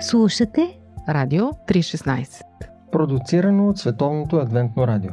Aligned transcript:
Слушате 0.00 0.78
Радио 1.08 1.44
316 1.44 2.42
Продуцирано 2.92 3.68
от 3.68 3.78
Световното 3.78 4.36
адвентно 4.36 4.86
радио 4.86 5.10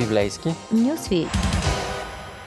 Библейски 0.00 0.48
Нюсвит 0.72 1.28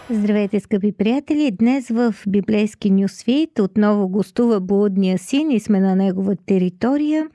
Здравейте, 0.10 0.60
скъпи 0.60 0.92
приятели! 0.92 1.52
Днес 1.52 1.90
в 1.90 2.16
Библейски 2.28 2.92
Нюсвит 2.92 3.60
отново 3.60 4.10
гостува 4.10 4.60
блудния 4.60 5.18
син 5.18 5.52
и 5.52 5.60
сме 5.60 5.80
на 5.80 5.96
негова 5.96 6.36
територия 6.46 7.28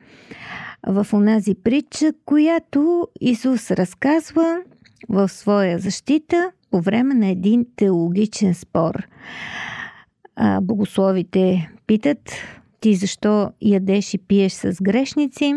в 0.87 1.07
онази 1.13 1.55
притча, 1.55 2.13
която 2.25 3.09
Исус 3.21 3.71
разказва 3.71 4.57
в 5.09 5.29
своя 5.29 5.79
защита 5.79 6.51
по 6.71 6.81
време 6.81 7.15
на 7.15 7.29
един 7.29 7.67
теологичен 7.77 8.55
спор. 8.55 9.07
Богословите 10.63 11.71
питат 11.87 12.33
ти 12.87 12.95
защо 12.95 13.51
ядеш 13.61 14.15
и 14.15 14.19
пиеш 14.19 14.53
с 14.53 14.83
грешници? 14.83 15.55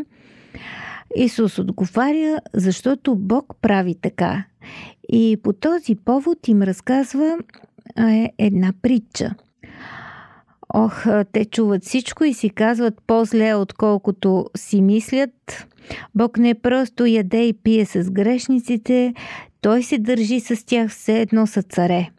Исус 1.15 1.59
отговаря, 1.59 2.39
защото 2.53 3.15
Бог 3.15 3.55
прави 3.61 3.95
така. 3.95 4.43
И 5.09 5.37
по 5.43 5.53
този 5.53 5.95
повод 5.95 6.47
им 6.47 6.61
разказва 6.61 7.37
е, 7.97 8.29
една 8.37 8.73
притча. 8.81 9.35
Ох, 10.73 11.05
те 11.31 11.45
чуват 11.45 11.83
всичко 11.83 12.23
и 12.23 12.33
си 12.33 12.49
казват 12.49 13.01
по-зле, 13.07 13.53
отколкото 13.53 14.45
си 14.57 14.81
мислят. 14.81 15.67
Бог 16.15 16.37
не 16.37 16.53
просто 16.55 17.05
яде 17.05 17.47
и 17.47 17.53
пие 17.53 17.85
с 17.85 18.11
грешниците, 18.11 19.13
той 19.61 19.83
се 19.83 19.97
държи 19.97 20.39
с 20.39 20.65
тях 20.65 20.91
все 20.91 21.21
едно 21.21 21.47
са 21.47 21.61
царе. 21.63 22.09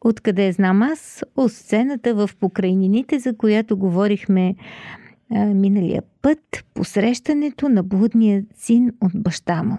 Откъде 0.00 0.52
знам 0.52 0.82
аз? 0.82 1.24
От 1.36 1.52
сцената 1.52 2.14
в 2.14 2.30
покрайнините, 2.40 3.18
за 3.18 3.36
която 3.36 3.76
говорихме 3.76 4.54
а, 5.30 5.44
миналия 5.44 6.02
път, 6.22 6.64
посрещането 6.74 7.68
на 7.68 7.82
блудния 7.82 8.44
син 8.54 8.90
от 9.00 9.12
баща 9.14 9.62
му. 9.62 9.78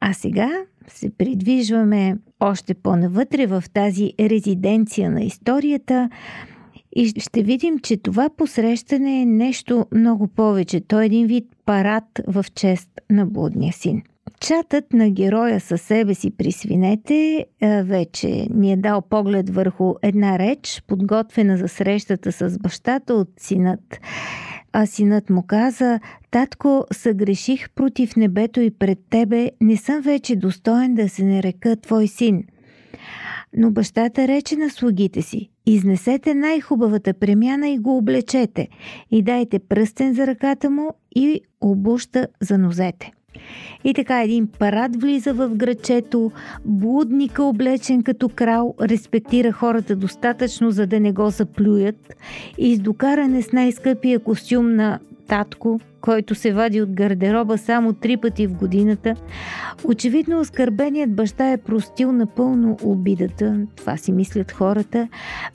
А 0.00 0.12
сега 0.12 0.50
се 0.88 1.10
придвижваме 1.10 2.16
още 2.40 2.74
по-навътре 2.74 3.46
в 3.46 3.64
тази 3.72 4.12
резиденция 4.20 5.10
на 5.10 5.22
историята 5.22 6.10
и 6.96 7.08
ще 7.20 7.42
видим, 7.42 7.78
че 7.78 7.96
това 7.96 8.30
посрещане 8.36 9.20
е 9.20 9.26
нещо 9.26 9.86
много 9.92 10.28
повече. 10.28 10.80
Той 10.80 11.02
е 11.02 11.06
един 11.06 11.26
вид 11.26 11.44
парад 11.64 12.04
в 12.26 12.44
чест 12.54 12.90
на 13.10 13.26
блудния 13.26 13.72
син. 13.72 14.02
Чатът 14.40 14.92
на 14.92 15.10
героя 15.10 15.60
със 15.60 15.82
себе 15.82 16.14
си 16.14 16.30
при 16.30 16.52
свинете 16.52 17.46
вече 17.82 18.46
ни 18.50 18.72
е 18.72 18.76
дал 18.76 19.02
поглед 19.02 19.50
върху 19.50 19.94
една 20.02 20.38
реч, 20.38 20.82
подготвена 20.86 21.56
за 21.56 21.68
срещата 21.68 22.32
с 22.32 22.58
бащата 22.58 23.14
от 23.14 23.28
синът. 23.38 24.00
А 24.72 24.86
синът 24.86 25.30
му 25.30 25.42
каза, 25.46 26.00
татко, 26.30 26.84
съгреших 26.92 27.70
против 27.70 28.16
небето 28.16 28.60
и 28.60 28.70
пред 28.70 28.98
тебе, 29.10 29.50
не 29.60 29.76
съм 29.76 30.00
вече 30.00 30.36
достоен 30.36 30.94
да 30.94 31.08
се 31.08 31.24
нарека 31.24 31.76
твой 31.76 32.08
син. 32.08 32.44
Но 33.56 33.70
бащата 33.70 34.28
рече 34.28 34.56
на 34.56 34.70
слугите 34.70 35.22
си, 35.22 35.50
изнесете 35.66 36.34
най-хубавата 36.34 37.14
премяна 37.14 37.68
и 37.68 37.78
го 37.78 37.96
облечете, 37.96 38.68
и 39.10 39.22
дайте 39.22 39.58
пръстен 39.58 40.14
за 40.14 40.26
ръката 40.26 40.70
му 40.70 40.90
и 41.16 41.40
обуща 41.60 42.26
за 42.40 42.58
нозете. 42.58 43.12
И 43.84 43.94
така 43.94 44.22
един 44.22 44.48
парад 44.58 44.96
влиза 44.96 45.34
в 45.34 45.48
грачето, 45.48 46.32
блудника 46.64 47.42
облечен 47.42 48.02
като 48.02 48.28
крал 48.28 48.74
респектира 48.80 49.52
хората 49.52 49.96
достатъчно, 49.96 50.70
за 50.70 50.86
да 50.86 51.00
не 51.00 51.12
го 51.12 51.30
заплюят 51.30 52.14
и 52.58 52.70
издокаране 52.70 53.42
с 53.42 53.52
най-скъпия 53.52 54.18
костюм 54.18 54.74
на 54.74 54.98
татко, 55.28 55.80
който 56.00 56.34
се 56.34 56.52
вади 56.52 56.82
от 56.82 56.90
гардероба 56.92 57.58
само 57.58 57.92
три 57.92 58.16
пъти 58.16 58.46
в 58.46 58.54
годината, 58.54 59.14
очевидно 59.84 60.40
оскърбеният 60.40 61.14
баща 61.14 61.52
е 61.52 61.56
простил 61.56 62.12
напълно 62.12 62.76
обидата, 62.82 63.60
това 63.76 63.96
си 63.96 64.12
мислят 64.12 64.52
хората. 64.52 65.08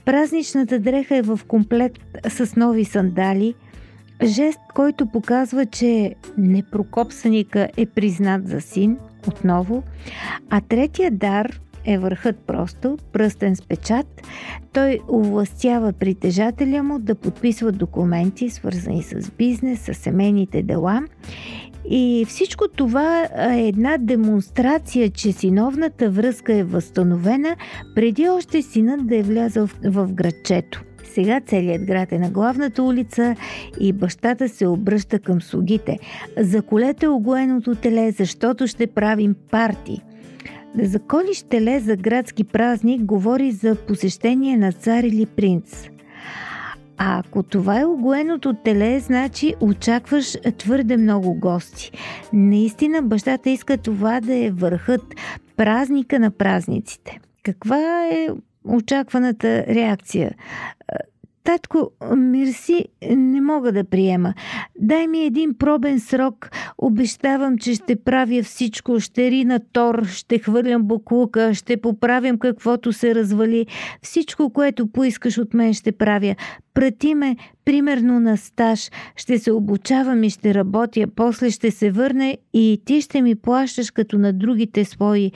Празничната 0.05 0.79
дреха 0.79 1.16
е 1.16 1.22
в 1.22 1.39
комплект 1.47 2.01
с 2.29 2.55
нови 2.55 2.85
сандали– 2.85 3.53
Жест, 4.23 4.59
който 4.75 5.05
показва, 5.05 5.65
че 5.65 6.15
непрокопсаника 6.37 7.69
е 7.77 7.85
признат 7.85 8.47
за 8.47 8.61
син, 8.61 8.97
отново, 9.27 9.83
а 10.49 10.61
третия 10.61 11.11
дар 11.11 11.59
е 11.85 11.97
върхът 11.97 12.39
просто, 12.39 12.97
пръстен 13.13 13.55
с 13.55 13.61
печат. 13.61 14.21
Той 14.73 14.99
овластява 15.09 15.93
притежателя 15.93 16.83
му 16.83 16.99
да 16.99 17.15
подписва 17.15 17.71
документи, 17.71 18.49
свързани 18.49 19.03
с 19.03 19.31
бизнес, 19.37 19.79
с 19.79 19.93
семейните 19.93 20.63
дела. 20.63 21.01
И 21.89 22.25
всичко 22.27 22.67
това 22.67 23.23
е 23.23 23.67
една 23.67 23.97
демонстрация, 23.97 25.09
че 25.09 25.31
синовната 25.31 26.09
връзка 26.09 26.53
е 26.53 26.63
възстановена 26.63 27.55
преди 27.95 28.29
още 28.29 28.61
синът 28.61 29.07
да 29.07 29.17
е 29.17 29.23
влязъл 29.23 29.67
в, 29.83 30.13
градчето. 30.13 30.83
Сега 31.03 31.41
целият 31.45 31.85
град 31.85 32.12
е 32.12 32.19
на 32.19 32.29
главната 32.29 32.84
улица 32.84 33.35
и 33.79 33.94
бащата 33.94 34.50
се 34.50 34.67
обръща 34.67 35.19
към 35.19 35.41
слугите. 35.41 35.97
Заколете 36.38 37.07
огоеното 37.07 37.75
теле, 37.75 38.12
защото 38.12 38.67
ще 38.67 38.88
правим 38.88 39.35
парти. 39.51 40.01
Да 40.75 40.85
заколиш 40.85 41.41
теле 41.41 41.79
за 41.79 41.95
градски 41.95 42.44
празник 42.44 43.01
говори 43.01 43.51
за 43.51 43.75
посещение 43.75 44.57
на 44.57 44.72
цар 44.72 45.03
или 45.03 45.25
принц. 45.25 45.90
А 46.97 47.19
ако 47.19 47.44
това 47.44 47.79
е 47.79 47.85
огоеното 47.85 48.53
теле, 48.53 49.00
значи 49.00 49.56
очакваш 49.61 50.38
твърде 50.57 50.97
много 50.97 51.34
гости. 51.34 51.91
Наистина 52.34 53.01
бащата 53.01 53.50
иска 53.50 53.78
това 53.78 54.22
да 54.22 54.35
е 54.35 54.51
върхът, 54.51 55.16
празника 55.57 56.19
на 56.19 56.31
празниците. 56.31 57.19
Каква 57.44 58.07
е 58.07 58.28
очакваната 58.66 59.66
реакция. 59.67 60.35
Татко, 61.44 61.91
мерси, 62.16 62.85
не 63.09 63.41
мога 63.41 63.72
да 63.72 63.83
приема. 63.83 64.33
Дай 64.79 65.07
ми 65.07 65.23
един 65.23 65.53
пробен 65.57 65.99
срок. 65.99 66.49
Обещавам, 66.77 67.57
че 67.57 67.73
ще 67.73 67.95
правя 67.95 68.44
всичко. 68.44 68.99
Ще 68.99 69.31
рина 69.31 69.59
тор, 69.73 70.05
ще 70.05 70.39
хвърлям 70.39 70.83
буклука, 70.83 71.53
ще 71.53 71.81
поправям 71.81 72.39
каквото 72.39 72.94
се 72.94 73.16
развали. 73.16 73.67
Всичко, 74.01 74.49
което 74.49 74.88
поискаш 74.88 75.38
от 75.38 75.53
мен, 75.53 75.73
ще 75.73 75.91
правя. 75.91 76.35
Прати 76.73 77.15
ме, 77.15 77.35
примерно 77.65 78.19
на 78.19 78.37
стаж. 78.37 78.89
Ще 79.15 79.39
се 79.39 79.51
обучавам 79.51 80.23
и 80.23 80.29
ще 80.29 80.53
работя. 80.53 81.07
После 81.15 81.51
ще 81.51 81.71
се 81.71 81.91
върна 81.91 82.37
и 82.53 82.81
ти 82.85 83.01
ще 83.01 83.21
ми 83.21 83.35
плащаш 83.35 83.91
като 83.91 84.17
на 84.17 84.33
другите 84.33 84.85
свои 84.85 85.31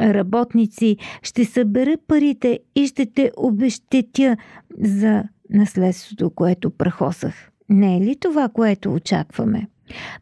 работници. 0.00 0.96
Ще 1.22 1.44
събера 1.44 1.96
парите 2.06 2.58
и 2.74 2.86
ще 2.86 3.06
те 3.06 3.30
обещетя 3.36 4.36
за 4.80 5.22
наследството, 5.50 6.30
което 6.30 6.70
прахосах. 6.70 7.34
Не 7.68 7.96
е 7.96 8.00
ли 8.00 8.16
това, 8.20 8.48
което 8.48 8.94
очакваме? 8.94 9.66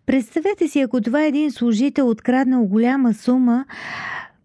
Представете 0.06 0.68
си, 0.68 0.80
ако 0.80 1.00
това 1.00 1.24
е 1.24 1.28
един 1.28 1.52
служител 1.52 2.08
откраднал 2.08 2.64
голяма 2.64 3.14
сума, 3.14 3.64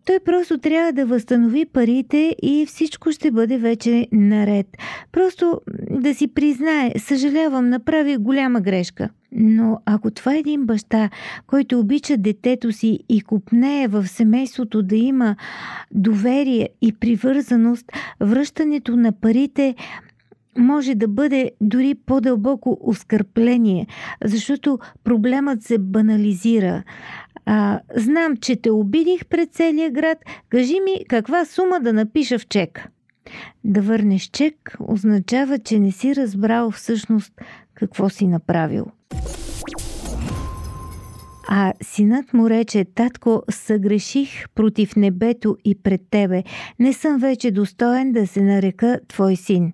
той 0.08 0.20
просто 0.20 0.58
трябва 0.58 0.94
да 0.94 1.06
възстанови 1.06 1.66
парите 1.66 2.36
и 2.44 2.66
всичко 2.68 3.12
ще 3.12 3.32
бъде 3.32 3.58
вече 3.58 4.08
наред. 4.12 4.68
Просто 5.12 5.62
да 5.92 6.14
си 6.14 6.28
признае, 6.28 6.94
съжалявам, 6.98 7.70
направи 7.70 8.18
голяма 8.18 8.62
грешка. 8.62 9.10
Но 9.32 9.80
ако 9.86 10.12
това 10.12 10.36
е 10.36 10.40
един 10.40 10.66
баща, 10.66 11.10
който 11.48 11.80
обича 11.80 12.18
детето 12.18 12.72
си 12.72 13.00
и 13.10 13.22
купнее 13.22 13.88
в 13.88 14.08
семейството 14.08 14.84
да 14.84 14.96
има 14.96 15.36
доверие 15.92 16.70
и 16.82 16.94
привързаност, 16.94 17.92
връщането 18.20 18.96
на 18.96 19.12
парите 19.12 19.76
може 20.58 20.96
да 20.96 21.08
бъде 21.08 21.52
дори 21.62 21.96
по-дълбоко 22.06 22.78
оскърпление, 22.82 23.88
защото 24.26 24.80
проблемът 25.04 25.64
се 25.64 25.78
банализира. 25.78 26.84
А, 27.46 27.80
знам, 27.96 28.38
че 28.38 28.56
те 28.56 28.72
обидих 28.72 29.26
пред 29.26 29.54
целия 29.54 29.92
град. 29.92 30.18
Кажи 30.50 30.80
ми 30.80 31.06
каква 31.10 31.46
сума 31.46 31.80
да 31.80 31.94
напиша 31.94 32.40
в 32.40 32.48
чек. 32.48 32.88
Да 33.64 33.82
върнеш 33.82 34.24
чек 34.24 34.78
означава, 34.80 35.60
че 35.60 35.80
не 35.80 35.92
си 35.92 36.16
разбрал 36.16 36.72
всъщност 36.72 37.34
какво 37.74 38.10
си 38.10 38.28
направил. 38.28 38.86
А 41.50 41.74
синът 41.82 42.34
му 42.34 42.50
рече, 42.50 42.86
татко, 42.96 43.44
съгреших 43.50 44.50
против 44.56 44.96
небето 44.96 45.58
и 45.66 45.76
пред 45.76 46.02
тебе. 46.10 46.44
Не 46.80 46.94
съм 46.94 47.18
вече 47.18 47.52
достоен 47.52 48.12
да 48.12 48.28
се 48.28 48.42
нарека 48.42 49.00
твой 49.08 49.36
син. 49.36 49.74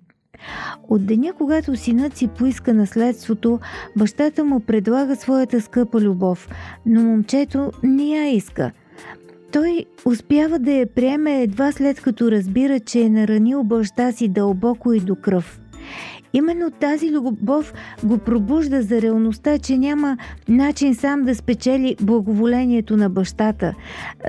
От 0.88 1.06
деня, 1.06 1.32
когато 1.38 1.76
синът 1.76 2.16
си 2.16 2.28
поиска 2.28 2.74
наследството, 2.74 3.60
бащата 3.96 4.44
му 4.44 4.60
предлага 4.60 5.16
своята 5.16 5.60
скъпа 5.60 6.00
любов, 6.00 6.48
но 6.86 7.02
момчето 7.02 7.70
не 7.82 8.04
я 8.04 8.28
иска. 8.28 8.70
Той 9.52 9.84
успява 10.04 10.58
да 10.58 10.72
я 10.72 10.86
приеме 10.86 11.42
едва 11.42 11.72
след 11.72 12.00
като 12.00 12.30
разбира, 12.30 12.80
че 12.80 13.00
е 13.00 13.10
наранил 13.10 13.64
баща 13.64 14.12
си 14.12 14.28
дълбоко 14.28 14.92
и 14.92 15.00
до 15.00 15.16
кръв. 15.16 15.60
Именно 16.32 16.70
тази 16.70 17.10
любов 17.12 17.74
го 18.04 18.18
пробужда 18.18 18.82
за 18.82 19.02
реалността, 19.02 19.58
че 19.58 19.78
няма 19.78 20.16
начин 20.48 20.94
сам 20.94 21.22
да 21.22 21.34
спечели 21.34 21.96
благоволението 22.00 22.96
на 22.96 23.10
бащата. 23.10 23.74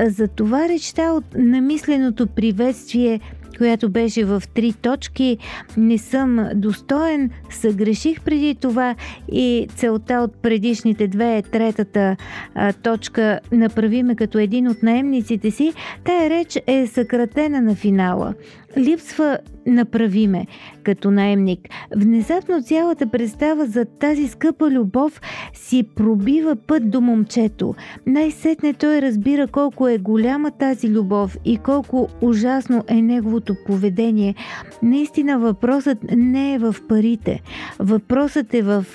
Затова 0.07 0.69
речта 0.69 1.11
от 1.11 1.23
намисленото 1.35 2.27
приветствие 2.27 3.19
която 3.57 3.89
беше 3.89 4.25
в 4.25 4.43
три 4.53 4.73
точки. 4.73 5.37
Не 5.77 5.97
съм 5.97 6.49
достоен, 6.55 7.29
съгреших 7.49 8.21
преди 8.21 8.55
това 8.55 8.95
и 9.31 9.67
целта 9.75 10.13
от 10.13 10.41
предишните 10.41 11.07
две 11.07 11.37
е 11.37 11.41
третата 11.41 12.15
а, 12.55 12.73
точка 12.73 13.39
направи 13.51 14.03
ме 14.03 14.15
като 14.15 14.39
един 14.39 14.67
от 14.67 14.83
наемниците 14.83 15.51
си. 15.51 15.73
Тая 16.03 16.29
реч 16.29 16.57
е 16.67 16.87
съкратена 16.87 17.61
на 17.61 17.75
финала 17.75 18.33
липсва 18.77 19.37
направиме 19.65 20.47
като 20.83 21.11
наемник. 21.11 21.69
Внезапно 21.95 22.61
цялата 22.61 23.07
представа 23.07 23.65
за 23.65 23.85
тази 23.85 24.27
скъпа 24.27 24.69
любов 24.69 25.21
си 25.53 25.83
пробива 25.95 26.55
път 26.55 26.89
до 26.89 27.01
момчето. 27.01 27.75
Най-сетне 28.05 28.73
той 28.73 29.01
разбира 29.01 29.47
колко 29.47 29.87
е 29.87 29.97
голяма 29.97 30.51
тази 30.51 30.89
любов 30.89 31.37
и 31.45 31.57
колко 31.57 32.09
ужасно 32.21 32.83
е 32.87 33.01
неговото 33.01 33.55
поведение. 33.65 34.35
Наистина 34.83 35.39
въпросът 35.39 35.97
не 36.15 36.53
е 36.53 36.59
в 36.59 36.75
парите. 36.89 37.41
Въпросът 37.79 38.53
е 38.53 38.61
в 38.61 38.85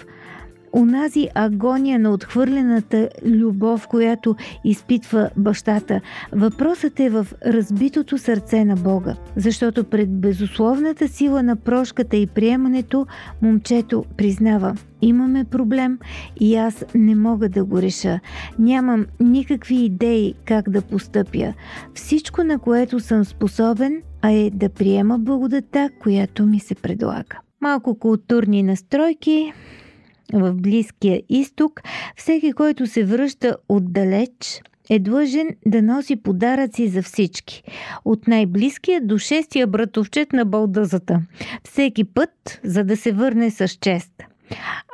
онази 0.72 1.28
агония 1.34 1.98
на 1.98 2.10
отхвърлената 2.10 3.08
любов, 3.24 3.88
която 3.88 4.36
изпитва 4.64 5.30
бащата. 5.36 6.00
Въпросът 6.32 7.00
е 7.00 7.10
в 7.10 7.26
разбитото 7.46 8.18
сърце 8.18 8.64
на 8.64 8.76
Бога, 8.76 9.16
защото 9.36 9.84
пред 9.84 10.20
безусловната 10.20 11.08
сила 11.08 11.42
на 11.42 11.56
прошката 11.56 12.16
и 12.16 12.26
приемането 12.26 13.06
момчето 13.42 14.04
признава 14.16 14.74
Имаме 15.02 15.44
проблем 15.44 15.98
и 16.40 16.56
аз 16.56 16.84
не 16.94 17.14
мога 17.14 17.48
да 17.48 17.64
го 17.64 17.82
реша. 17.82 18.20
Нямам 18.58 19.06
никакви 19.20 19.84
идеи 19.84 20.34
как 20.44 20.70
да 20.70 20.82
постъпя. 20.82 21.54
Всичко, 21.94 22.44
на 22.44 22.58
което 22.58 23.00
съм 23.00 23.24
способен, 23.24 24.02
а 24.22 24.30
е 24.30 24.50
да 24.50 24.68
приема 24.68 25.18
благодата, 25.18 25.90
която 26.00 26.46
ми 26.46 26.60
се 26.60 26.74
предлага. 26.74 27.38
Малко 27.60 27.98
културни 27.98 28.62
настройки, 28.62 29.52
в 30.32 30.54
Близкия 30.54 31.22
изток, 31.28 31.82
всеки, 32.16 32.52
който 32.52 32.86
се 32.86 33.04
връща 33.04 33.56
отдалеч, 33.68 34.62
е 34.90 34.98
длъжен 34.98 35.48
да 35.66 35.82
носи 35.82 36.16
подаръци 36.16 36.88
за 36.88 37.02
всички. 37.02 37.62
От 38.04 38.28
най-близкия 38.28 39.00
до 39.00 39.18
шестия 39.18 39.66
братовчет 39.66 40.32
на 40.32 40.44
балдъзата. 40.44 41.22
Всеки 41.64 42.04
път, 42.04 42.60
за 42.64 42.84
да 42.84 42.96
се 42.96 43.12
върне 43.12 43.50
с 43.50 43.68
чест. 43.68 44.12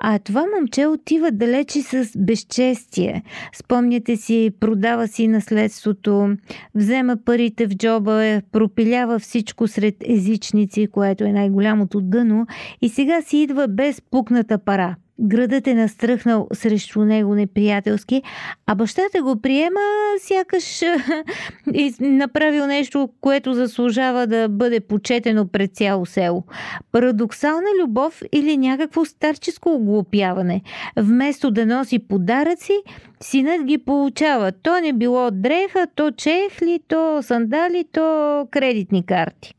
А 0.02 0.18
това 0.18 0.44
момче 0.56 0.86
отива 0.86 1.30
далече 1.30 1.82
с 1.82 2.18
безчестие. 2.18 3.22
Спомняте 3.54 4.16
си, 4.16 4.50
продава 4.60 5.08
си 5.08 5.28
наследството, 5.28 6.36
взема 6.74 7.16
парите 7.24 7.66
в 7.66 7.76
джоба, 7.76 8.40
пропилява 8.52 9.18
всичко 9.18 9.68
сред 9.68 9.94
езичници, 10.08 10.86
което 10.86 11.24
е 11.24 11.32
най-голямото 11.32 12.00
дъно, 12.00 12.46
и 12.82 12.88
сега 12.88 13.22
си 13.22 13.38
идва 13.38 13.68
без 13.68 14.02
пукната 14.10 14.58
пара. 14.58 14.96
Градът 15.20 15.66
е 15.66 15.74
настръхнал 15.74 16.48
срещу 16.52 17.04
него 17.04 17.34
неприятелски, 17.34 18.22
а 18.66 18.74
бащата 18.74 19.22
го 19.22 19.40
приема 19.40 19.80
сякаш 20.20 20.82
и 21.74 21.94
направил 22.00 22.66
нещо, 22.66 23.08
което 23.20 23.54
заслужава 23.54 24.26
да 24.26 24.48
бъде 24.48 24.80
почетено 24.80 25.48
пред 25.48 25.74
цяло 25.74 26.06
село. 26.06 26.44
Парадоксална 26.92 27.68
любов 27.82 28.22
или 28.32 28.56
някакво 28.56 29.04
старческо 29.04 29.74
оглупяване. 29.74 30.62
Вместо 30.96 31.50
да 31.50 31.66
носи 31.66 31.98
подаръци, 31.98 32.78
синът 33.20 33.64
ги 33.64 33.78
получава. 33.78 34.52
То 34.52 34.80
не 34.80 34.92
било 34.92 35.30
дреха, 35.30 35.86
то 35.94 36.10
чехли, 36.10 36.80
то 36.88 37.22
сандали, 37.22 37.84
то 37.92 38.46
кредитни 38.50 39.06
карти. 39.06 39.54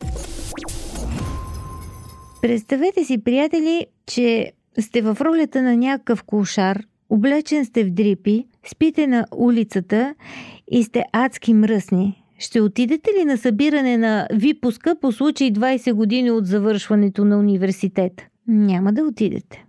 Представете 2.42 3.04
си, 3.04 3.24
приятели, 3.24 3.86
че 4.06 4.52
сте 4.80 5.02
в 5.02 5.18
ролята 5.22 5.62
на 5.62 5.78
някакъв 5.78 6.24
кошар, 6.24 6.84
облечен 7.10 7.66
сте 7.66 7.84
в 7.84 7.92
дрипи, 7.92 8.46
спите 8.68 9.08
на 9.08 9.26
улицата 9.36 10.16
и 10.72 10.84
сте 10.84 11.04
адски 11.14 11.54
мръсни. 11.54 12.24
Ще 12.40 12.62
отидете 12.62 13.10
ли 13.20 13.26
на 13.26 13.38
събиране 13.38 13.98
на 13.98 14.28
випуска 14.34 14.96
по 15.02 15.12
случай 15.12 15.54
20 15.54 15.94
години 15.94 16.32
от 16.32 16.46
завършването 16.46 17.26
на 17.26 17.38
университет? 17.38 18.22
Няма 18.48 18.94
да 18.94 19.04
отидете. 19.04 19.66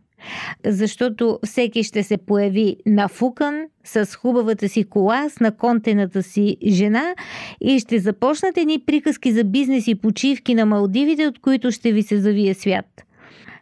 Защото 0.67 1.39
всеки 1.45 1.83
ще 1.83 2.03
се 2.03 2.17
появи 2.17 2.77
нафукан 2.87 3.65
с 3.85 4.15
хубавата 4.15 4.69
си 4.69 4.85
кола, 4.85 5.29
с 5.29 5.41
наконтената 5.41 6.23
си 6.23 6.57
жена 6.67 7.15
и 7.61 7.79
ще 7.79 7.99
започнат 7.99 8.59
едни 8.59 8.83
приказки 8.87 9.33
за 9.33 9.45
бизнес 9.45 9.87
и 9.89 9.95
почивки 9.95 10.55
на 10.55 10.67
Малдивите, 10.67 11.27
от 11.27 11.39
които 11.39 11.71
ще 11.71 11.93
ви 11.93 12.03
се 12.03 12.21
завие 12.21 12.55
свят. 12.55 13.05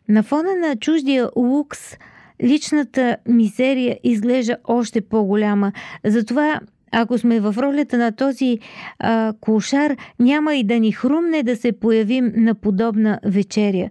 На 0.08 0.22
фона 0.22 0.56
на 0.56 0.76
чуждия 0.76 1.30
лукс, 1.36 1.96
личната 2.42 3.16
мизерия 3.28 3.98
изглежда 4.04 4.56
още 4.64 5.00
по-голяма. 5.00 5.72
Затова 6.04 6.60
ако 6.92 7.18
сме 7.18 7.40
в 7.40 7.54
ролята 7.58 7.98
на 7.98 8.12
този 8.12 8.58
а, 8.98 9.32
кошар, 9.40 9.96
няма 10.18 10.54
и 10.54 10.64
да 10.64 10.80
ни 10.80 10.92
хрумне 10.92 11.42
да 11.42 11.56
се 11.56 11.72
появим 11.72 12.32
на 12.36 12.54
подобна 12.54 13.20
вечеря. 13.24 13.88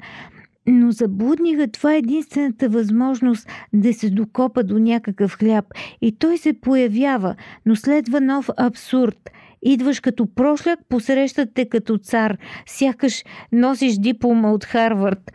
Но 0.68 0.92
за 0.92 1.08
будника 1.08 1.68
това 1.68 1.94
е 1.94 1.98
единствената 1.98 2.70
възможност 2.70 3.48
да 3.74 3.94
се 3.94 4.10
докопа 4.10 4.64
до 4.64 4.80
някакъв 4.80 5.38
хляб. 5.38 5.66
И 6.02 6.18
той 6.18 6.38
се 6.38 6.54
появява, 6.54 7.36
но 7.66 7.76
следва 7.76 8.22
нов 8.22 8.50
абсурд. 8.58 9.30
Идваш 9.62 10.00
като 10.00 10.28
прошляк, 10.36 10.80
посрещат 10.90 11.50
те 11.54 11.70
като 11.70 11.98
цар, 11.98 12.38
сякаш 12.66 13.24
носиш 13.52 13.94
диплома 13.94 14.52
от 14.52 14.66
Харвард. 14.66 15.32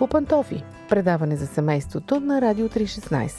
По 0.00 0.06
пантофи. 0.06 0.62
Предаване 0.88 1.36
за 1.36 1.46
семейството 1.46 2.20
на 2.20 2.40
Радио 2.40 2.68
316 2.68 3.30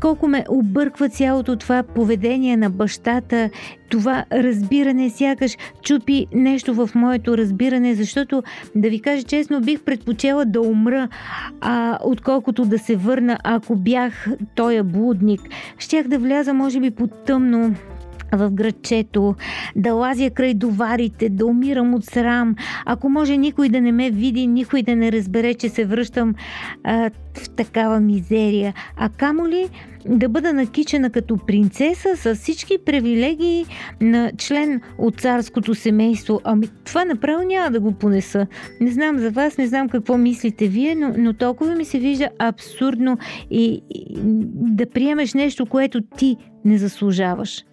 колко 0.00 0.28
ме 0.28 0.44
обърква 0.48 1.08
цялото 1.08 1.56
това 1.56 1.82
поведение 1.82 2.56
на 2.56 2.70
бащата, 2.70 3.50
това 3.90 4.24
разбиране, 4.32 5.10
сякаш 5.10 5.56
чупи 5.82 6.26
нещо 6.32 6.74
в 6.74 6.90
моето 6.94 7.38
разбиране, 7.38 7.94
защото, 7.94 8.42
да 8.74 8.88
ви 8.88 9.00
кажа 9.00 9.22
честно, 9.22 9.60
бих 9.60 9.82
предпочела 9.82 10.44
да 10.44 10.60
умра, 10.60 11.08
а, 11.60 11.98
отколкото 12.04 12.64
да 12.64 12.78
се 12.78 12.96
върна, 12.96 13.38
ако 13.44 13.76
бях 13.76 14.26
тоя 14.54 14.84
блудник. 14.84 15.40
Щях 15.78 16.08
да 16.08 16.18
вляза, 16.18 16.54
може 16.54 16.80
би, 16.80 16.90
по 16.90 17.06
тъмно 17.06 17.74
в 18.32 18.50
градчето, 18.50 19.34
да 19.76 19.94
лазя 19.94 20.30
край 20.30 20.54
доварите, 20.54 21.28
да 21.28 21.46
умирам 21.46 21.94
от 21.94 22.04
срам. 22.04 22.56
Ако 22.86 23.08
може 23.08 23.36
никой 23.36 23.68
да 23.68 23.80
не 23.80 23.92
ме 23.92 24.10
види, 24.10 24.46
никой 24.46 24.82
да 24.82 24.96
не 24.96 25.12
разбере, 25.12 25.54
че 25.54 25.68
се 25.68 25.84
връщам 25.84 26.34
а, 26.84 27.10
в 27.34 27.50
такава 27.50 28.00
мизерия. 28.00 28.74
А 28.96 29.08
камо 29.08 29.48
ли 29.48 29.68
да 30.06 30.28
бъда 30.28 30.52
накичена 30.52 31.10
като 31.10 31.36
принцеса 31.46 32.16
с 32.16 32.34
всички 32.34 32.78
привилегии 32.86 33.66
на 34.00 34.32
член 34.38 34.80
от 34.98 35.20
царското 35.20 35.74
семейство. 35.74 36.40
Ами 36.44 36.68
това 36.84 37.04
направо 37.04 37.42
няма 37.42 37.70
да 37.70 37.80
го 37.80 37.92
понеса. 37.92 38.46
Не 38.80 38.90
знам 38.90 39.18
за 39.18 39.30
вас, 39.30 39.58
не 39.58 39.66
знам 39.66 39.88
какво 39.88 40.18
мислите 40.18 40.68
вие, 40.68 40.94
но, 40.94 41.14
но 41.18 41.32
толкова 41.32 41.74
ми 41.74 41.84
се 41.84 41.98
вижда 41.98 42.28
абсурдно 42.38 43.18
и, 43.50 43.82
и 43.90 44.04
да 44.54 44.90
приемеш 44.90 45.34
нещо, 45.34 45.66
което 45.66 46.00
ти 46.00 46.36
не 46.64 46.78
заслужаваш. 46.78 47.64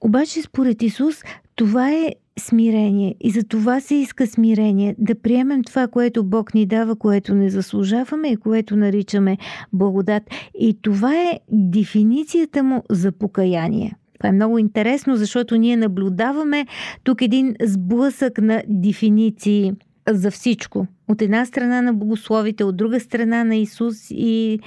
Обаче 0.00 0.42
според 0.42 0.82
Исус 0.82 1.22
това 1.56 1.92
е 1.92 2.14
смирение 2.38 3.14
и 3.20 3.30
за 3.30 3.44
това 3.44 3.80
се 3.80 3.94
иска 3.94 4.26
смирение, 4.26 4.94
да 4.98 5.14
приемем 5.14 5.64
това, 5.64 5.88
което 5.88 6.24
Бог 6.24 6.54
ни 6.54 6.66
дава, 6.66 6.96
което 6.96 7.34
не 7.34 7.50
заслужаваме 7.50 8.28
и 8.28 8.36
което 8.36 8.76
наричаме 8.76 9.36
благодат. 9.72 10.22
И 10.58 10.78
това 10.82 11.14
е 11.14 11.40
дефиницията 11.52 12.62
му 12.62 12.82
за 12.90 13.12
покаяние. 13.12 13.94
Това 14.18 14.28
е 14.28 14.32
много 14.32 14.58
интересно, 14.58 15.16
защото 15.16 15.56
ние 15.56 15.76
наблюдаваме 15.76 16.66
тук 17.04 17.22
един 17.22 17.54
сблъсък 17.62 18.38
на 18.38 18.62
дефиниции 18.68 19.72
за 20.16 20.30
всичко. 20.30 20.86
От 21.08 21.22
една 21.22 21.44
страна 21.44 21.82
на 21.82 21.92
богословите, 21.92 22.64
от 22.64 22.76
друга 22.76 23.00
страна 23.00 23.44
на 23.44 23.56
Исус 23.56 23.96
и 24.10 24.60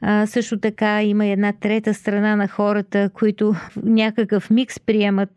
а, 0.00 0.26
също 0.26 0.58
така 0.58 1.02
има 1.02 1.26
една 1.26 1.52
трета 1.52 1.94
страна 1.94 2.36
на 2.36 2.48
хората, 2.48 3.10
които 3.14 3.54
някакъв 3.82 4.50
микс 4.50 4.80
приемат 4.80 5.30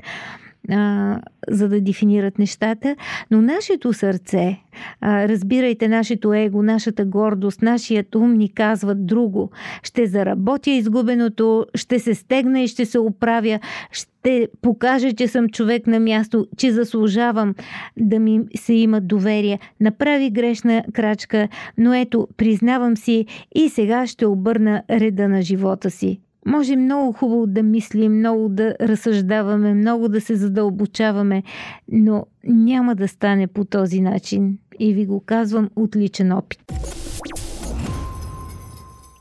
а, 0.71 1.19
за 1.49 1.69
да 1.69 1.81
дефинират 1.81 2.39
нещата, 2.39 2.95
но 3.31 3.41
нашето 3.41 3.93
сърце, 3.93 4.57
а, 5.01 5.27
разбирайте 5.27 5.87
нашето 5.87 6.33
его, 6.33 6.63
нашата 6.63 7.05
гордост, 7.05 7.61
нашият 7.61 8.15
ум 8.15 8.33
ни 8.33 8.53
казват 8.53 9.05
друго. 9.05 9.51
Ще 9.83 10.07
заработя 10.07 10.69
изгубеното, 10.69 11.65
ще 11.75 11.99
се 11.99 12.15
стегна 12.15 12.61
и 12.61 12.67
ще 12.67 12.85
се 12.85 12.99
оправя, 12.99 13.59
ще 13.91 14.47
покажа, 14.61 15.13
че 15.13 15.27
съм 15.27 15.49
човек 15.49 15.87
на 15.87 15.99
място, 15.99 16.47
че 16.57 16.71
заслужавам 16.71 17.55
да 17.97 18.19
ми 18.19 18.41
се 18.55 18.73
има 18.73 19.01
доверие. 19.01 19.59
Направи 19.81 20.29
грешна 20.29 20.83
крачка, 20.93 21.47
но 21.77 21.93
ето, 21.93 22.27
признавам 22.37 22.97
си 22.97 23.25
и 23.55 23.69
сега 23.69 24.07
ще 24.07 24.25
обърна 24.25 24.83
реда 24.89 25.29
на 25.29 25.41
живота 25.41 25.91
си. 25.91 26.19
Може 26.47 26.75
много 26.75 27.11
хубаво 27.11 27.47
да 27.47 27.63
мислим, 27.63 28.17
много 28.17 28.49
да 28.49 28.75
разсъждаваме, 28.81 29.73
много 29.73 30.09
да 30.09 30.21
се 30.21 30.35
задълбочаваме, 30.35 31.43
но 31.91 32.25
няма 32.43 32.95
да 32.95 33.07
стане 33.07 33.47
по 33.47 33.65
този 33.65 34.01
начин. 34.01 34.57
И 34.79 34.93
ви 34.93 35.05
го 35.05 35.19
казвам 35.25 35.69
от 35.75 35.95
личен 35.95 36.31
опит. 36.31 36.59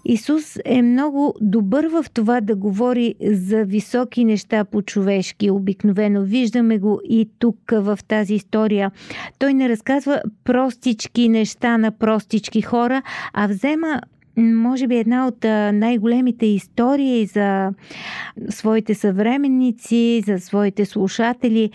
Исус 0.04 0.58
е 0.64 0.82
много 0.82 1.34
добър 1.40 1.86
в 1.86 2.04
това 2.14 2.40
да 2.40 2.56
говори 2.56 3.14
за 3.32 3.64
високи 3.64 4.24
неща 4.24 4.64
по-човешки. 4.64 5.50
Обикновено 5.50 6.22
виждаме 6.22 6.78
го 6.78 7.00
и 7.04 7.30
тук 7.38 7.58
в 7.72 7.98
тази 8.08 8.34
история. 8.34 8.90
Той 9.38 9.54
не 9.54 9.68
разказва 9.68 10.22
простички 10.44 11.28
неща 11.28 11.78
на 11.78 11.90
простички 11.90 12.62
хора, 12.62 13.02
а 13.32 13.46
взема 13.46 14.00
може 14.36 14.86
би 14.86 14.96
една 14.96 15.26
от 15.26 15.44
най-големите 15.74 16.46
истории 16.46 17.26
за 17.26 17.70
своите 18.48 18.94
съвременници, 18.94 20.22
за 20.26 20.38
своите 20.38 20.84
слушатели, 20.84 21.70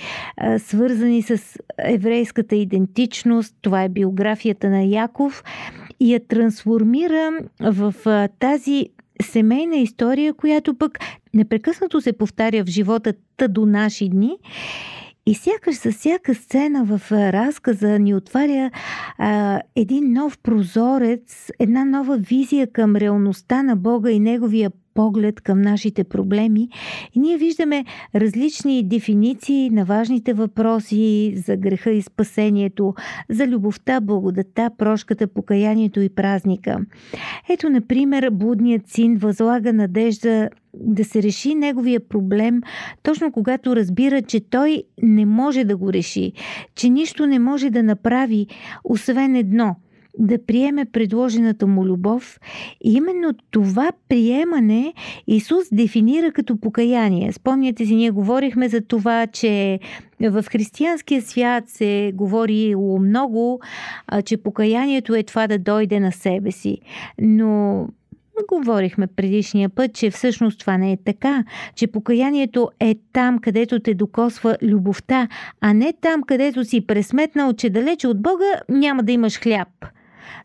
свързани 0.57 1.21
с 1.21 1.57
еврейската 1.77 2.55
идентичност. 2.55 3.55
Това 3.61 3.83
е 3.83 3.89
биографията 3.89 4.69
на 4.69 4.83
Яков 4.83 5.43
и 5.99 6.13
я 6.13 6.27
трансформира 6.27 7.31
в 7.59 7.93
тази 8.39 8.85
семейна 9.21 9.75
история, 9.75 10.33
която 10.33 10.73
пък 10.73 10.99
непрекъснато 11.33 12.01
се 12.01 12.13
повтаря 12.13 12.63
в 12.63 12.69
живота 12.69 13.13
до 13.49 13.65
наши 13.65 14.09
дни 14.09 14.37
и 15.25 15.35
сякаш 15.35 15.75
с 15.75 15.91
всяка 15.91 16.35
сцена 16.35 16.85
в 16.85 17.11
разказа 17.11 17.99
ни 17.99 18.15
отваря 18.15 18.71
а, 19.17 19.61
един 19.75 20.13
нов 20.13 20.37
прозорец, 20.37 21.51
една 21.59 21.85
нова 21.85 22.17
визия 22.17 22.71
към 22.71 22.95
реалността 22.95 23.63
на 23.63 23.75
Бога 23.75 24.11
и 24.11 24.19
Неговия 24.19 24.71
поглед 24.93 25.41
към 25.41 25.61
нашите 25.61 26.03
проблеми 26.03 26.69
и 27.13 27.19
ние 27.19 27.37
виждаме 27.37 27.85
различни 28.15 28.83
дефиниции 28.83 29.69
на 29.69 29.85
важните 29.85 30.33
въпроси 30.33 31.33
за 31.45 31.57
греха 31.57 31.91
и 31.91 32.01
спасението, 32.01 32.93
за 33.29 33.47
любовта, 33.47 34.01
благодата, 34.01 34.69
прошката, 34.77 35.27
покаянието 35.27 35.99
и 35.99 36.09
празника. 36.09 36.79
Ето, 37.49 37.69
например, 37.69 38.29
блудният 38.31 38.87
син 38.87 39.17
възлага 39.17 39.73
надежда 39.73 40.49
да 40.73 41.05
се 41.05 41.23
реши 41.23 41.55
неговия 41.55 41.99
проблем, 41.99 42.61
точно 43.03 43.31
когато 43.31 43.75
разбира, 43.75 44.21
че 44.21 44.39
той 44.39 44.83
не 45.01 45.25
може 45.25 45.63
да 45.63 45.77
го 45.77 45.93
реши, 45.93 46.33
че 46.75 46.89
нищо 46.89 47.27
не 47.27 47.39
може 47.39 47.69
да 47.69 47.83
направи, 47.83 48.47
освен 48.83 49.35
едно– 49.35 49.75
да 50.19 50.45
приеме 50.45 50.85
предложената 50.85 51.67
му 51.67 51.85
любов. 51.85 52.39
И 52.83 52.93
именно 52.93 53.33
това 53.51 53.91
приемане 54.09 54.93
Исус 55.27 55.67
дефинира 55.71 56.31
като 56.31 56.57
покаяние. 56.57 57.33
Спомняте 57.33 57.85
си, 57.85 57.95
ние 57.95 58.11
говорихме 58.11 58.69
за 58.69 58.81
това, 58.81 59.27
че 59.27 59.79
в 60.21 60.45
християнския 60.49 61.21
свят 61.21 61.63
се 61.67 62.11
говори 62.15 62.75
много, 62.99 63.61
че 64.25 64.37
покаянието 64.37 65.15
е 65.15 65.23
това 65.23 65.47
да 65.47 65.59
дойде 65.59 65.99
на 65.99 66.11
себе 66.11 66.51
си. 66.51 66.77
Но 67.21 67.87
Говорихме 68.47 69.07
предишния 69.07 69.69
път, 69.69 69.93
че 69.93 70.11
всъщност 70.11 70.59
това 70.59 70.77
не 70.77 70.91
е 70.91 70.97
така, 71.05 71.43
че 71.75 71.87
покаянието 71.87 72.69
е 72.79 72.95
там, 73.13 73.39
където 73.39 73.79
те 73.79 73.93
докосва 73.93 74.57
любовта, 74.61 75.27
а 75.61 75.73
не 75.73 75.93
там, 76.01 76.23
където 76.23 76.65
си 76.65 76.87
пресметнал, 76.87 77.53
че 77.53 77.69
далече 77.69 78.07
от 78.07 78.21
Бога 78.21 78.61
няма 78.69 79.03
да 79.03 79.11
имаш 79.11 79.39
хляб. 79.39 79.67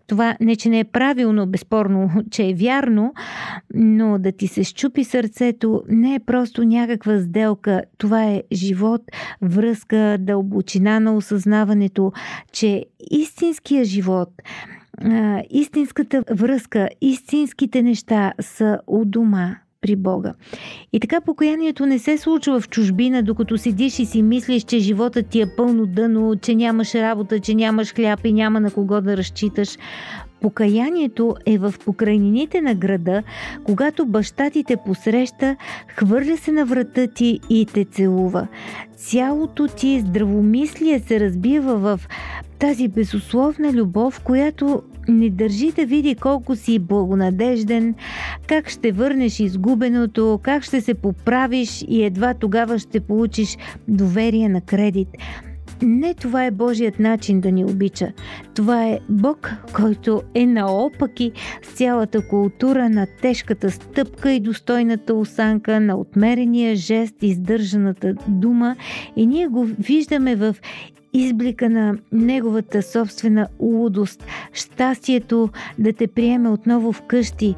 Това 0.06 0.37
не, 0.40 0.56
че 0.56 0.68
не 0.68 0.78
е 0.78 0.85
правилно, 0.85 1.47
безспорно, 1.47 2.11
че 2.30 2.49
е 2.49 2.54
вярно, 2.54 3.14
но 3.75 4.18
да 4.18 4.33
ти 4.33 4.47
се 4.47 4.64
щупи 4.64 5.04
сърцето 5.04 5.83
не 5.88 6.14
е 6.14 6.21
просто 6.21 6.64
някаква 6.64 7.21
сделка. 7.21 7.83
Това 7.99 8.25
е 8.25 8.42
живот, 8.52 9.02
връзка, 9.42 10.16
дълбочина 10.21 11.00
на 11.00 11.16
осъзнаването, 11.16 12.12
че 12.52 12.85
истинския 13.11 13.85
живот 13.85 14.30
истинската 15.50 16.25
връзка, 16.30 16.88
истинските 17.00 17.83
неща 17.83 18.33
са 18.40 18.80
у 18.87 19.04
дома, 19.04 19.56
при 19.86 19.96
Бога. 19.96 20.34
И 20.92 21.00
така 21.00 21.20
покаянието 21.20 21.86
не 21.86 21.98
се 21.98 22.18
случва 22.18 22.60
в 22.60 22.68
чужбина, 22.68 23.22
докато 23.22 23.58
седиш 23.58 23.98
и 23.98 24.06
си 24.06 24.22
мислиш, 24.22 24.62
че 24.62 24.78
животът 24.78 25.26
ти 25.26 25.40
е 25.40 25.46
пълно 25.56 25.86
дъно, 25.86 26.36
че 26.36 26.54
нямаш 26.54 26.94
работа, 26.94 27.40
че 27.40 27.54
нямаш 27.54 27.94
хляб 27.94 28.20
и 28.24 28.32
няма 28.32 28.60
на 28.60 28.70
кого 28.70 29.00
да 29.00 29.16
разчиташ. 29.16 29.78
Покаянието 30.40 31.34
е 31.46 31.58
в 31.58 31.74
покрайнините 31.84 32.60
на 32.60 32.74
града, 32.74 33.22
когато 33.64 34.06
баща 34.06 34.50
ти 34.50 34.64
те 34.64 34.76
посреща, 34.76 35.56
хвърля 35.88 36.36
се 36.36 36.52
на 36.52 36.64
врата 36.64 37.06
ти 37.06 37.40
и 37.50 37.66
те 37.66 37.84
целува. 37.84 38.46
Цялото 38.96 39.68
ти 39.68 40.00
здравомислие 40.00 40.98
се 40.98 41.20
разбива 41.20 41.76
в 41.76 42.00
тази 42.58 42.88
безусловна 42.88 43.72
любов, 43.72 44.20
която 44.24 44.82
не 45.08 45.30
държи 45.30 45.72
да 45.72 45.86
види 45.86 46.14
колко 46.14 46.56
си 46.56 46.78
благонадежден, 46.78 47.94
как 48.46 48.68
ще 48.68 48.92
върнеш 48.92 49.40
изгубеното, 49.40 50.40
как 50.42 50.62
ще 50.62 50.80
се 50.80 50.94
поправиш 50.94 51.84
и 51.88 52.04
едва 52.04 52.34
тогава 52.34 52.78
ще 52.78 53.00
получиш 53.00 53.56
доверие 53.88 54.48
на 54.48 54.60
кредит. 54.60 55.08
Не 55.82 56.14
това 56.14 56.44
е 56.44 56.50
Божият 56.50 56.98
начин 56.98 57.40
да 57.40 57.52
ни 57.52 57.64
обича. 57.64 58.12
Това 58.54 58.86
е 58.86 58.98
Бог, 59.08 59.50
който 59.75 60.22
е 60.34 60.46
наопаки 60.46 61.32
с 61.62 61.72
цялата 61.72 62.28
култура 62.28 62.88
на 62.88 63.06
тежката 63.22 63.70
стъпка 63.70 64.32
и 64.32 64.40
достойната 64.40 65.14
осанка, 65.14 65.80
на 65.80 65.96
отмерения 65.96 66.76
жест, 66.76 67.14
издържаната 67.22 68.14
дума 68.28 68.76
и 69.16 69.26
ние 69.26 69.46
го 69.46 69.64
виждаме 69.78 70.36
в 70.36 70.56
изблика 71.20 71.70
на 71.70 71.99
неговата 72.12 72.82
собствена 72.82 73.49
лудост, 73.61 74.25
щастието 74.52 75.49
да 75.78 75.92
те 75.92 76.06
приеме 76.06 76.49
отново 76.49 76.92
вкъщи. 76.92 77.54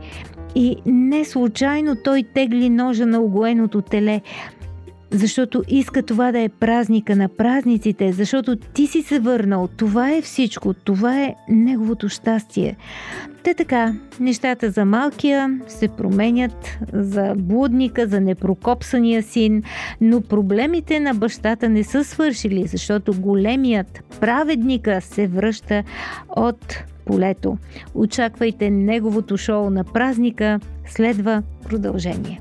И 0.55 0.77
не 0.87 1.25
случайно 1.25 1.97
той 2.05 2.23
тегли 2.35 2.71
ножа 2.71 3.07
на 3.07 3.21
огоеното 3.21 3.83
теле, 3.83 4.21
защото 5.11 5.62
иска 5.69 6.03
това 6.03 6.33
да 6.33 6.38
е 6.41 6.49
празника 6.49 7.17
на 7.17 7.29
празниците, 7.29 8.12
защото 8.12 8.57
ти 8.57 8.87
си 8.87 9.03
се 9.03 9.19
върнал. 9.19 9.69
Това 9.77 10.12
е 10.12 10.23
всичко. 10.23 10.75
Това 10.75 11.23
е 11.23 11.35
неговото 11.49 12.09
щастие. 12.09 12.77
Те 13.43 13.55
така, 13.55 13.95
нещата 14.21 14.71
за 14.71 14.85
малкия 14.85 15.61
се 15.69 15.88
променят, 15.88 16.79
за 16.93 17.35
блудника, 17.37 18.07
за 18.07 18.21
непрокопсания 18.21 19.23
син, 19.23 19.62
но 20.00 20.21
проблемите 20.21 21.00
на 21.00 21.15
бащата 21.15 21.69
не 21.69 21.85
са 21.85 22.05
свършили, 22.05 22.67
защото 22.67 23.21
големият 23.21 24.05
праведника 24.21 25.00
се 25.00 25.27
връща 25.27 25.83
от 26.37 26.77
полето. 27.05 27.59
Очаквайте 27.95 28.71
неговото 28.71 29.37
шоу 29.37 29.71
на 29.71 29.85
празника, 29.85 30.61
следва 30.87 31.43
продължение. 31.69 32.41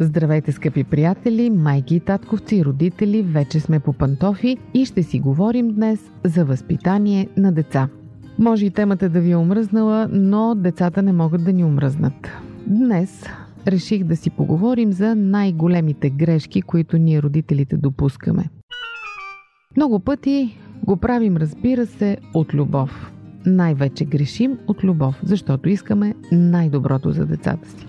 Здравейте, 0.00 0.52
скъпи 0.52 0.84
приятели, 0.84 1.50
майки 1.50 1.96
и 1.96 2.00
татковци, 2.00 2.64
родители, 2.64 3.22
вече 3.22 3.60
сме 3.60 3.80
по 3.80 3.92
пантофи 3.92 4.56
и 4.74 4.84
ще 4.84 5.02
си 5.02 5.20
говорим 5.20 5.74
днес 5.74 6.10
за 6.24 6.44
възпитание 6.44 7.28
на 7.36 7.52
деца. 7.52 7.88
Може 8.38 8.66
и 8.66 8.70
темата 8.70 9.08
да 9.08 9.20
ви 9.20 9.30
е 9.30 9.36
омръзнала, 9.36 10.08
но 10.12 10.54
децата 10.54 11.02
не 11.02 11.12
могат 11.12 11.44
да 11.44 11.52
ни 11.52 11.64
омръзнат. 11.64 12.28
Днес 12.66 13.26
реших 13.66 14.04
да 14.04 14.16
си 14.16 14.30
поговорим 14.30 14.92
за 14.92 15.14
най-големите 15.14 16.10
грешки, 16.10 16.62
които 16.62 16.98
ние 16.98 17.22
родителите 17.22 17.76
допускаме. 17.76 18.44
Много 19.76 20.00
пъти 20.00 20.58
го 20.84 20.96
правим, 20.96 21.36
разбира 21.36 21.86
се, 21.86 22.16
от 22.34 22.54
любов. 22.54 23.12
Най-вече 23.46 24.04
грешим 24.04 24.58
от 24.66 24.84
любов, 24.84 25.20
защото 25.22 25.68
искаме 25.68 26.14
най-доброто 26.32 27.10
за 27.10 27.26
децата 27.26 27.68
си. 27.68 27.87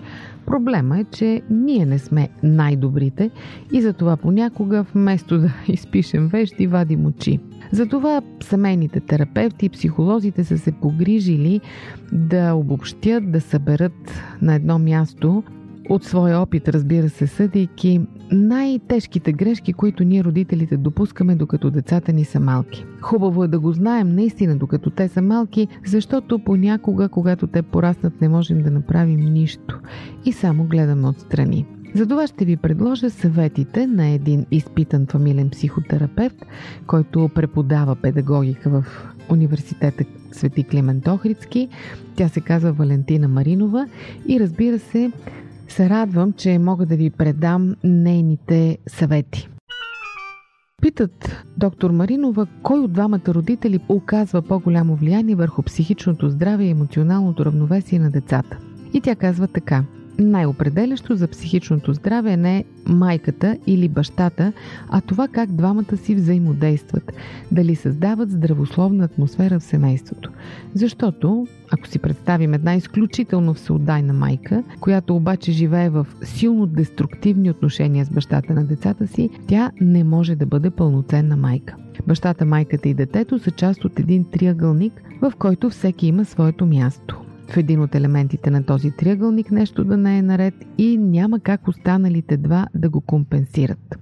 Проблема 0.50 1.00
е, 1.00 1.04
че 1.04 1.42
ние 1.50 1.86
не 1.86 1.98
сме 1.98 2.28
най-добрите 2.42 3.30
и 3.72 3.82
затова 3.82 4.16
понякога 4.16 4.84
вместо 4.94 5.38
да 5.38 5.52
изпишем 5.68 6.28
вещи, 6.28 6.66
вадим 6.66 7.06
очи. 7.06 7.38
Затова 7.72 8.22
семейните 8.42 9.00
терапевти 9.00 9.66
и 9.66 9.68
психолозите 9.68 10.44
са 10.44 10.58
се 10.58 10.72
погрижили 10.72 11.60
да 12.12 12.54
обобщят, 12.54 13.32
да 13.32 13.40
съберат 13.40 14.22
на 14.42 14.54
едно 14.54 14.78
място 14.78 15.42
от 15.88 16.04
своя 16.04 16.40
опит, 16.40 16.68
разбира 16.68 17.08
се, 17.08 17.26
съдейки 17.26 18.00
най-тежките 18.32 19.32
грешки, 19.32 19.72
които 19.72 20.04
ние 20.04 20.24
родителите 20.24 20.76
допускаме, 20.76 21.34
докато 21.34 21.70
децата 21.70 22.12
ни 22.12 22.24
са 22.24 22.40
малки. 22.40 22.84
Хубаво 23.00 23.44
е 23.44 23.48
да 23.48 23.60
го 23.60 23.72
знаем 23.72 24.14
наистина, 24.14 24.56
докато 24.56 24.90
те 24.90 25.08
са 25.08 25.22
малки, 25.22 25.68
защото 25.86 26.38
понякога, 26.38 27.08
когато 27.08 27.46
те 27.46 27.62
пораснат, 27.62 28.20
не 28.20 28.28
можем 28.28 28.62
да 28.62 28.70
направим 28.70 29.20
нищо 29.20 29.80
и 30.24 30.32
само 30.32 30.64
гледаме 30.64 31.08
отстрани. 31.08 31.66
За 31.94 32.06
това 32.06 32.26
ще 32.26 32.44
ви 32.44 32.56
предложа 32.56 33.10
съветите 33.10 33.86
на 33.86 34.06
един 34.06 34.46
изпитан 34.50 35.06
фамилен 35.06 35.50
психотерапевт, 35.50 36.46
който 36.86 37.30
преподава 37.34 37.96
педагогика 37.96 38.70
в 38.70 38.84
университета 39.28 40.04
Свети 40.32 40.64
Климент 40.64 41.08
Охридски. 41.08 41.68
Тя 42.16 42.28
се 42.28 42.40
казва 42.40 42.72
Валентина 42.72 43.28
Маринова 43.28 43.86
и 44.28 44.40
разбира 44.40 44.78
се, 44.78 45.12
се 45.70 45.90
радвам, 45.90 46.32
че 46.32 46.58
мога 46.58 46.86
да 46.86 46.96
ви 46.96 47.10
предам 47.10 47.76
нейните 47.84 48.78
съвети. 48.86 49.48
Питат 50.82 51.44
доктор 51.56 51.90
Маринова, 51.90 52.46
кой 52.62 52.80
от 52.80 52.92
двамата 52.92 53.28
родители 53.28 53.80
оказва 53.88 54.42
по-голямо 54.42 54.96
влияние 54.96 55.34
върху 55.34 55.62
психичното 55.62 56.30
здраве 56.30 56.64
и 56.64 56.70
емоционалното 56.70 57.44
равновесие 57.44 57.98
на 57.98 58.10
децата. 58.10 58.58
И 58.94 59.00
тя 59.00 59.14
казва 59.14 59.48
така– 59.48 59.84
най-определящо 60.24 61.16
за 61.16 61.28
психичното 61.28 61.92
здраве 61.92 62.36
не 62.36 62.64
майката 62.86 63.56
или 63.66 63.88
бащата, 63.88 64.52
а 64.88 65.00
това 65.00 65.28
как 65.28 65.52
двамата 65.52 65.96
си 65.96 66.14
взаимодействат, 66.14 67.12
дали 67.52 67.76
създават 67.76 68.30
здравословна 68.30 69.04
атмосфера 69.04 69.60
в 69.60 69.64
семейството. 69.64 70.30
Защото, 70.74 71.46
ако 71.72 71.86
си 71.86 71.98
представим 71.98 72.54
една 72.54 72.74
изключително 72.74 73.54
всеотдайна 73.54 74.12
майка, 74.12 74.62
която 74.80 75.16
обаче 75.16 75.52
живее 75.52 75.90
в 75.90 76.06
силно 76.22 76.66
деструктивни 76.66 77.50
отношения 77.50 78.04
с 78.04 78.10
бащата 78.10 78.52
на 78.52 78.64
децата 78.64 79.06
си, 79.06 79.30
тя 79.46 79.70
не 79.80 80.04
може 80.04 80.36
да 80.36 80.46
бъде 80.46 80.70
пълноценна 80.70 81.36
майка. 81.36 81.76
Бащата, 82.06 82.44
майката 82.44 82.88
и 82.88 82.94
детето 82.94 83.38
са 83.38 83.50
част 83.50 83.84
от 83.84 83.98
един 83.98 84.24
триъгълник, 84.24 85.02
в 85.22 85.32
който 85.38 85.70
всеки 85.70 86.06
има 86.06 86.24
своето 86.24 86.66
място 86.66 87.20
в 87.50 87.56
един 87.56 87.80
от 87.80 87.94
елементите 87.94 88.50
на 88.50 88.64
този 88.64 88.90
триъгълник 88.90 89.50
нещо 89.50 89.84
да 89.84 89.96
не 89.96 90.18
е 90.18 90.22
наред 90.22 90.54
и 90.78 90.98
няма 90.98 91.40
как 91.40 91.68
останалите 91.68 92.36
два 92.36 92.66
да 92.74 92.88
го 92.88 93.00
компенсират. 93.00 93.98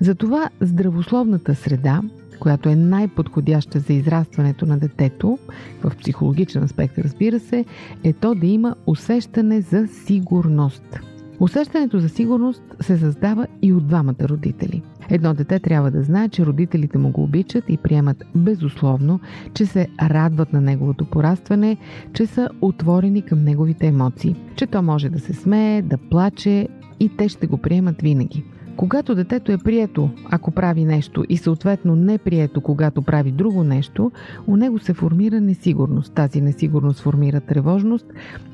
Затова 0.00 0.50
здравословната 0.60 1.54
среда, 1.54 2.02
която 2.40 2.68
е 2.68 2.76
най-подходяща 2.76 3.78
за 3.78 3.92
израстването 3.92 4.66
на 4.66 4.78
детето, 4.78 5.38
в 5.84 5.96
психологичен 5.96 6.62
аспект 6.62 6.98
разбира 6.98 7.40
се, 7.40 7.64
е 8.04 8.12
то 8.12 8.34
да 8.34 8.46
има 8.46 8.76
усещане 8.86 9.60
за 9.60 9.86
сигурност. 9.86 11.09
Усещането 11.40 11.98
за 11.98 12.08
сигурност 12.08 12.62
се 12.80 12.98
създава 12.98 13.46
и 13.62 13.72
от 13.72 13.86
двамата 13.86 14.28
родители. 14.28 14.82
Едно 15.10 15.34
дете 15.34 15.58
трябва 15.58 15.90
да 15.90 16.02
знае, 16.02 16.28
че 16.28 16.46
родителите 16.46 16.98
му 16.98 17.10
го 17.10 17.22
обичат 17.22 17.64
и 17.68 17.76
приемат 17.76 18.24
безусловно, 18.34 19.20
че 19.54 19.66
се 19.66 19.88
радват 20.02 20.52
на 20.52 20.60
неговото 20.60 21.04
порастване, 21.04 21.76
че 22.12 22.26
са 22.26 22.48
отворени 22.60 23.22
към 23.22 23.44
неговите 23.44 23.86
емоции, 23.86 24.36
че 24.56 24.66
то 24.66 24.82
може 24.82 25.08
да 25.08 25.18
се 25.18 25.32
смее, 25.32 25.82
да 25.82 25.98
плаче 25.98 26.68
и 27.00 27.16
те 27.16 27.28
ще 27.28 27.46
го 27.46 27.58
приемат 27.58 28.02
винаги. 28.02 28.44
Когато 28.80 29.14
детето 29.14 29.52
е 29.52 29.58
прието, 29.58 30.10
ако 30.30 30.50
прави 30.50 30.84
нещо 30.84 31.24
и 31.28 31.36
съответно 31.36 31.96
не 31.96 32.18
прието, 32.18 32.60
когато 32.60 33.02
прави 33.02 33.32
друго 33.32 33.64
нещо, 33.64 34.12
у 34.46 34.56
него 34.56 34.78
се 34.78 34.94
формира 34.94 35.40
несигурност. 35.40 36.14
Тази 36.14 36.40
несигурност 36.40 37.00
формира 37.00 37.40
тревожност, 37.40 38.06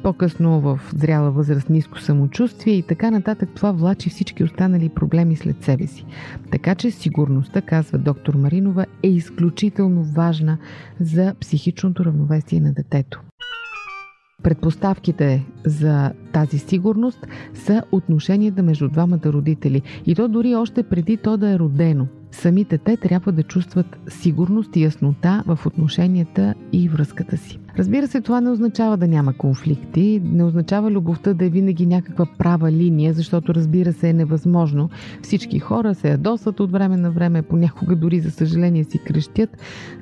по-късно 0.02 0.60
в 0.60 0.80
зряла 0.94 1.30
възраст 1.30 1.70
ниско 1.70 2.00
самочувствие 2.00 2.74
и 2.74 2.82
така 2.82 3.10
нататък 3.10 3.48
това 3.54 3.72
влачи 3.72 4.10
всички 4.10 4.44
останали 4.44 4.88
проблеми 4.88 5.36
след 5.36 5.64
себе 5.64 5.86
си. 5.86 6.04
Така 6.50 6.74
че 6.74 6.90
сигурността, 6.90 7.60
казва 7.60 7.98
доктор 7.98 8.34
Маринова, 8.34 8.86
е 9.02 9.08
изключително 9.08 10.04
важна 10.04 10.58
за 11.00 11.34
психичното 11.40 12.04
равновесие 12.04 12.60
на 12.60 12.72
детето. 12.72 13.20
Предпоставките 14.42 15.46
за 15.64 16.12
тази 16.32 16.58
сигурност 16.58 17.26
са 17.54 17.82
отношенията 17.92 18.62
между 18.62 18.88
двамата 18.88 19.20
родители. 19.24 19.82
И 20.06 20.14
то 20.14 20.28
дори 20.28 20.54
още 20.54 20.82
преди 20.82 21.16
то 21.16 21.36
да 21.36 21.50
е 21.50 21.58
родено. 21.58 22.06
Самите 22.32 22.78
те 22.78 22.96
трябва 22.96 23.32
да 23.32 23.42
чувстват 23.42 23.98
сигурност 24.08 24.76
и 24.76 24.82
яснота 24.82 25.42
в 25.46 25.66
отношенията 25.66 26.54
и 26.72 26.88
връзката 26.88 27.36
си. 27.36 27.58
Разбира 27.78 28.06
се, 28.06 28.20
това 28.20 28.40
не 28.40 28.50
означава 28.50 28.96
да 28.96 29.08
няма 29.08 29.32
конфликти, 29.32 30.20
не 30.24 30.44
означава 30.44 30.90
любовта 30.90 31.34
да 31.34 31.44
е 31.44 31.48
винаги 31.48 31.86
някаква 31.86 32.26
права 32.38 32.72
линия, 32.72 33.12
защото 33.12 33.54
разбира 33.54 33.92
се 33.92 34.08
е 34.08 34.12
невъзможно. 34.12 34.90
Всички 35.22 35.58
хора 35.58 35.94
се 35.94 36.10
ядосват 36.10 36.60
от 36.60 36.72
време 36.72 36.96
на 36.96 37.10
време, 37.10 37.42
понякога 37.42 37.96
дори 37.96 38.20
за 38.20 38.30
съжаление 38.30 38.84
си 38.84 38.98
крещят, 38.98 39.50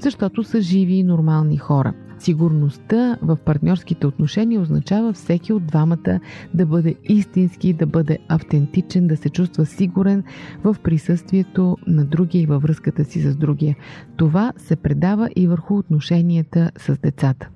защото 0.00 0.42
са 0.42 0.60
живи 0.60 0.94
и 0.94 1.04
нормални 1.04 1.56
хора. 1.56 1.92
Сигурността 2.18 3.18
в 3.22 3.37
партньорските 3.44 4.06
отношения 4.06 4.60
означава 4.60 5.12
всеки 5.12 5.52
от 5.52 5.66
двамата 5.66 6.20
да 6.54 6.66
бъде 6.66 6.94
истински, 7.04 7.72
да 7.72 7.87
бъде 7.87 8.18
автентичен, 8.28 9.06
да 9.06 9.16
се 9.16 9.28
чувства 9.28 9.66
сигурен 9.66 10.22
в 10.64 10.76
присъствието 10.82 11.76
на 11.87 12.04
другия 12.04 12.42
и 12.42 12.46
във 12.46 12.62
връзката 12.62 13.04
си 13.04 13.20
с 13.20 13.37
другия. 13.37 13.76
Това 14.16 14.52
се 14.56 14.76
предава 14.76 15.28
и 15.37 15.46
върху 15.46 15.76
отношенията 15.76 16.70
с 16.78 16.98
децата. 16.98 17.48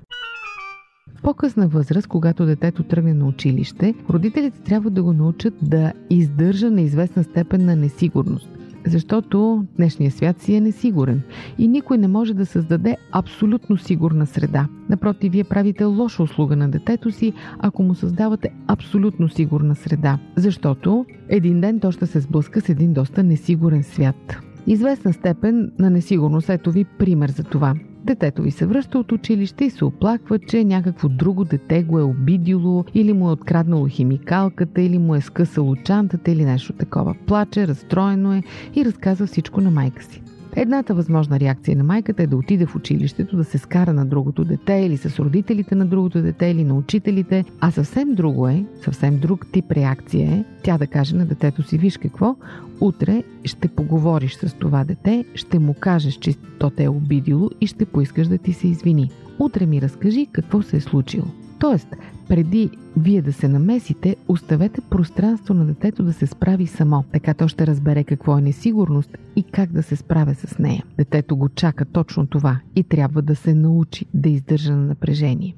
В 1.19 1.23
по-късна 1.23 1.69
възраст, 1.69 2.07
когато 2.07 2.47
детето 2.47 2.83
тръгне 2.83 3.15
на 3.15 3.27
училище, 3.27 3.95
родителите 4.11 4.61
трябва 4.61 4.91
да 4.91 5.03
го 5.03 5.13
научат 5.13 5.55
да 5.63 5.93
издържа 6.11 6.71
на 6.71 6.81
известна 6.81 7.25
степен 7.25 7.65
на 7.65 7.77
несигурност. 7.77 8.49
Защото 8.87 9.65
днешният 9.77 10.15
свят 10.15 10.41
си 10.41 10.55
е 10.55 10.61
несигурен 10.61 11.23
и 11.59 11.69
никой 11.69 11.99
не 11.99 12.09
може 12.09 12.35
да 12.35 12.47
създаде 12.47 12.97
абсолютно 13.13 13.77
сигурна 13.77 14.27
среда. 14.27 14.69
Напротив, 14.89 15.33
вие 15.33 15.45
правите 15.45 15.85
лоша 15.85 16.23
услуга 16.23 16.57
на 16.57 16.69
детето 16.69 17.11
си, 17.11 17.33
ако 17.59 17.83
му 17.83 17.95
създавате 17.95 18.51
абсолютно 18.67 19.29
сигурна 19.29 19.75
среда. 19.75 20.19
Защото 20.37 21.07
един 21.29 21.61
ден 21.61 21.81
то 21.81 21.93
ще 21.93 22.07
се 22.07 22.21
сблъска 22.21 22.61
с 22.61 22.69
един 22.69 22.93
доста 22.93 23.23
несигурен 23.23 23.83
свят. 23.83 24.37
Известна 24.67 25.13
степен 25.13 25.73
на 25.79 25.91
несигурност, 25.91 26.51
ето 26.51 26.73
ви 26.73 26.85
пример 26.85 27.31
за 27.31 27.45
това. 27.45 27.75
Детето 28.09 28.43
ви 28.43 28.51
се 28.51 28.67
връща 28.67 28.99
от 28.99 29.13
училище 29.13 29.65
и 29.65 29.71
се 29.71 29.85
оплаква, 29.85 30.39
че 30.39 30.65
някакво 30.65 31.09
друго 31.09 31.45
дете 31.45 31.83
го 31.83 31.99
е 31.99 32.03
обидило 32.03 32.85
или 32.95 33.13
му 33.13 33.29
е 33.29 33.33
откраднало 33.33 33.89
химикалката 33.89 34.83
или 34.83 34.99
му 34.99 35.15
е 35.15 35.21
скъсало 35.21 35.77
чантата 35.77 36.31
или 36.31 36.45
нещо 36.45 36.73
такова. 36.73 37.15
Плаче, 37.27 37.69
разстроено 37.69 38.33
е 38.33 38.43
и 38.75 38.85
разказва 38.85 39.27
всичко 39.27 39.61
на 39.61 39.71
майка 39.71 40.03
си. 40.03 40.23
Едната 40.57 40.95
възможна 40.95 41.41
реакция 41.41 41.77
на 41.77 41.85
майката 41.85 42.23
е 42.23 42.27
да 42.27 42.37
отиде 42.37 42.67
в 42.67 42.77
училището, 42.77 43.37
да 43.37 43.45
се 43.45 43.59
скара 43.59 43.93
на 43.93 44.07
другото 44.07 44.45
дете 44.45 44.73
или 44.73 44.97
с 44.97 45.19
родителите 45.19 45.75
на 45.75 45.87
другото 45.87 46.23
дете 46.23 46.47
или 46.47 46.65
на 46.65 46.75
учителите, 46.75 47.45
а 47.61 47.71
съвсем 47.71 48.15
друго 48.15 48.49
е, 48.49 48.65
съвсем 48.85 49.19
друг 49.19 49.47
тип 49.53 49.73
реакция 49.73 50.33
е 50.33 50.45
тя 50.63 50.79
да 50.79 50.87
каже 50.87 51.17
на 51.17 51.27
детето 51.27 51.63
си, 51.63 51.79
виж 51.79 51.99
какво, 51.99 52.37
утре 52.81 53.23
ще 53.45 53.69
поговориш 53.69 54.35
с 54.35 54.55
това 54.55 54.85
дете, 54.85 55.25
ще 55.35 55.59
му 55.59 55.75
кажеш, 55.75 56.15
че 56.15 56.35
то 56.59 56.71
те 56.71 56.85
е 56.85 56.89
обидило 56.89 57.51
и 57.61 57.67
ще 57.67 57.85
поискаш 57.85 58.29
да 58.29 58.39
ти 58.39 58.53
се 58.53 58.69
извини. 58.69 59.11
Утре 59.39 59.67
ми 59.67 59.83
разкажи 59.83 60.27
какво 60.33 60.63
се 60.63 60.77
е 60.77 60.81
случило. 60.81 61.27
Тоест, 61.61 61.89
преди 62.29 62.71
вие 62.97 63.23
да 63.23 63.33
се 63.33 63.49
намесите, 63.49 64.17
оставете 64.29 64.81
пространство 64.81 65.55
на 65.55 65.65
детето 65.65 66.03
да 66.03 66.13
се 66.13 66.27
справи 66.27 66.67
само. 66.67 67.05
Така 67.13 67.35
то 67.35 67.49
ще 67.49 67.67
разбере 67.67 68.05
какво 68.05 68.39
е 68.39 68.43
несигурност 68.43 69.19
и 69.37 69.43
как 69.43 69.73
да 69.73 69.83
се 69.83 69.97
справя 69.97 70.35
с 70.35 70.59
нея. 70.59 70.85
Детето 70.99 71.37
го 71.37 71.49
чака 71.49 71.85
точно 71.85 72.27
това 72.27 72.61
и 72.77 72.85
трябва 72.85 73.23
да 73.23 73.37
се 73.37 73.55
научи 73.55 74.07
да 74.15 74.29
издържа 74.29 74.73
на 74.73 74.87
напрежение. 74.87 75.57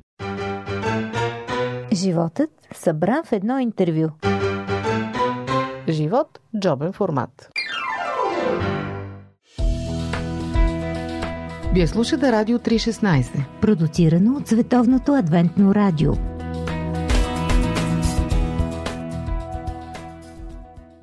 Животът 1.93 2.51
събран 2.75 3.25
в 3.25 3.33
едно 3.33 3.59
интервю. 3.59 4.09
Живот– 5.89 6.41
джобен 6.61 6.93
формат. 6.93 7.51
Вие 11.75 11.87
слушате 11.87 12.33
Радио 12.33 12.59
316. 12.59 13.61
Продуцирано 13.61 14.37
от 14.37 14.49
Световното 14.49 15.15
адвентно 15.15 15.75
радио. 15.75 16.13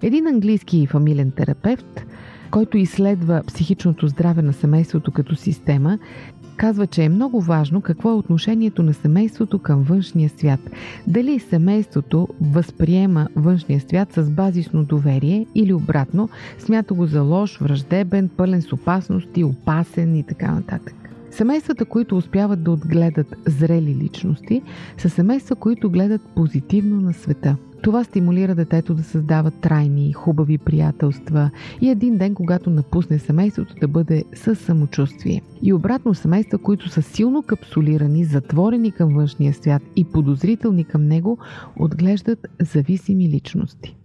Един 0.01 0.27
английски 0.27 0.87
фамилен 0.87 1.31
терапевт, 1.31 2.05
който 2.51 2.77
изследва 2.77 3.43
психичното 3.47 4.07
здраве 4.07 4.41
на 4.41 4.53
семейството 4.53 5.11
като 5.11 5.35
система, 5.35 5.99
казва, 6.57 6.87
че 6.87 7.03
е 7.03 7.09
много 7.09 7.41
важно 7.41 7.81
какво 7.81 8.09
е 8.09 8.13
отношението 8.13 8.83
на 8.83 8.93
семейството 8.93 9.59
към 9.59 9.83
външния 9.83 10.29
свят. 10.29 10.59
Дали 11.07 11.39
семейството 11.39 12.27
възприема 12.41 13.27
външния 13.35 13.79
свят 13.79 14.13
с 14.13 14.29
базисно 14.29 14.83
доверие 14.83 15.45
или 15.55 15.73
обратно, 15.73 16.29
смята 16.59 16.93
го 16.93 17.05
за 17.05 17.21
лош, 17.21 17.57
враждебен, 17.57 18.29
пълен 18.29 18.61
с 18.61 18.73
опасности, 18.73 19.43
опасен 19.43 20.15
и 20.15 20.23
така 20.23 20.51
нататък. 20.51 20.93
Семействата, 21.31 21.85
които 21.85 22.17
успяват 22.17 22.63
да 22.63 22.71
отгледат 22.71 23.35
зрели 23.45 23.95
личности, 23.95 24.61
са 24.97 25.09
семейства, 25.09 25.55
които 25.55 25.89
гледат 25.89 26.21
позитивно 26.21 27.01
на 27.01 27.13
света– 27.13 27.55
това 27.81 28.03
стимулира 28.03 28.55
детето 28.55 28.93
да 28.93 29.03
създава 29.03 29.51
трайни, 29.51 30.13
хубави 30.13 30.57
приятелства 30.57 31.49
и 31.81 31.89
един 31.89 32.17
ден, 32.17 32.35
когато 32.35 32.69
напусне 32.69 33.19
семейството, 33.19 33.75
да 33.81 33.87
бъде 33.87 34.23
със 34.33 34.59
самочувствие. 34.59 35.41
И 35.61 35.73
обратно 35.73 36.13
семейства, 36.13 36.57
които 36.57 36.89
са 36.89 37.01
силно 37.01 37.43
капсулирани, 37.43 38.25
затворени 38.25 38.91
към 38.91 39.13
външния 39.13 39.53
свят 39.53 39.81
и 39.95 40.03
подозрителни 40.03 40.83
към 40.83 41.07
него, 41.07 41.37
отглеждат 41.79 42.47
зависими 42.61 43.29
личности. 43.29 43.97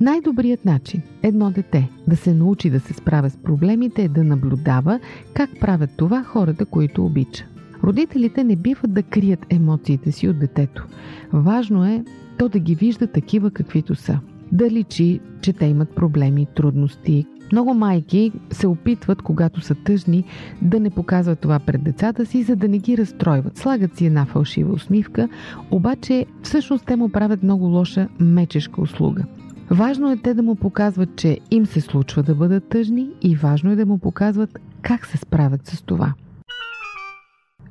Най-добрият 0.00 0.64
начин 0.64 1.02
едно 1.22 1.50
дете 1.50 1.90
да 2.08 2.16
се 2.16 2.34
научи 2.34 2.70
да 2.70 2.80
се 2.80 2.92
справя 2.92 3.30
с 3.30 3.36
проблемите 3.36 4.02
е 4.02 4.08
да 4.08 4.24
наблюдава 4.24 5.00
как 5.34 5.50
правят 5.60 5.90
това 5.96 6.22
хората, 6.22 6.66
които 6.66 7.04
обича. 7.04 7.46
Родителите 7.84 8.44
не 8.44 8.56
биват 8.56 8.92
да 8.92 9.02
крият 9.02 9.46
емоциите 9.50 10.12
си 10.12 10.28
от 10.28 10.38
детето. 10.38 10.86
Важно 11.32 11.84
е 11.84 12.04
то 12.38 12.48
да 12.48 12.58
ги 12.58 12.74
вижда 12.74 13.06
такива 13.06 13.50
каквито 13.50 13.94
са. 13.94 14.20
Да 14.52 14.70
личи, 14.70 15.20
че 15.40 15.52
те 15.52 15.66
имат 15.66 15.94
проблеми, 15.94 16.46
трудности. 16.54 17.26
Много 17.52 17.74
майки 17.74 18.32
се 18.50 18.66
опитват, 18.66 19.22
когато 19.22 19.60
са 19.60 19.74
тъжни, 19.74 20.24
да 20.62 20.80
не 20.80 20.90
показват 20.90 21.38
това 21.38 21.58
пред 21.58 21.82
децата 21.82 22.26
си, 22.26 22.42
за 22.42 22.56
да 22.56 22.68
не 22.68 22.78
ги 22.78 22.98
разстройват. 22.98 23.56
Слагат 23.56 23.96
си 23.96 24.06
една 24.06 24.24
фалшива 24.24 24.72
усмивка, 24.72 25.28
обаче 25.70 26.26
всъщност 26.42 26.86
те 26.86 26.96
му 26.96 27.08
правят 27.08 27.42
много 27.42 27.64
лоша 27.64 28.08
мечешка 28.20 28.80
услуга. 28.80 29.24
Важно 29.70 30.12
е 30.12 30.16
те 30.16 30.34
да 30.34 30.42
му 30.42 30.54
показват, 30.54 31.16
че 31.16 31.38
им 31.50 31.66
се 31.66 31.80
случва 31.80 32.22
да 32.22 32.34
бъдат 32.34 32.68
тъжни 32.68 33.08
и 33.22 33.36
важно 33.36 33.70
е 33.70 33.76
да 33.76 33.86
му 33.86 33.98
показват 33.98 34.58
как 34.82 35.06
се 35.06 35.16
справят 35.16 35.66
с 35.66 35.82
това. 35.82 36.12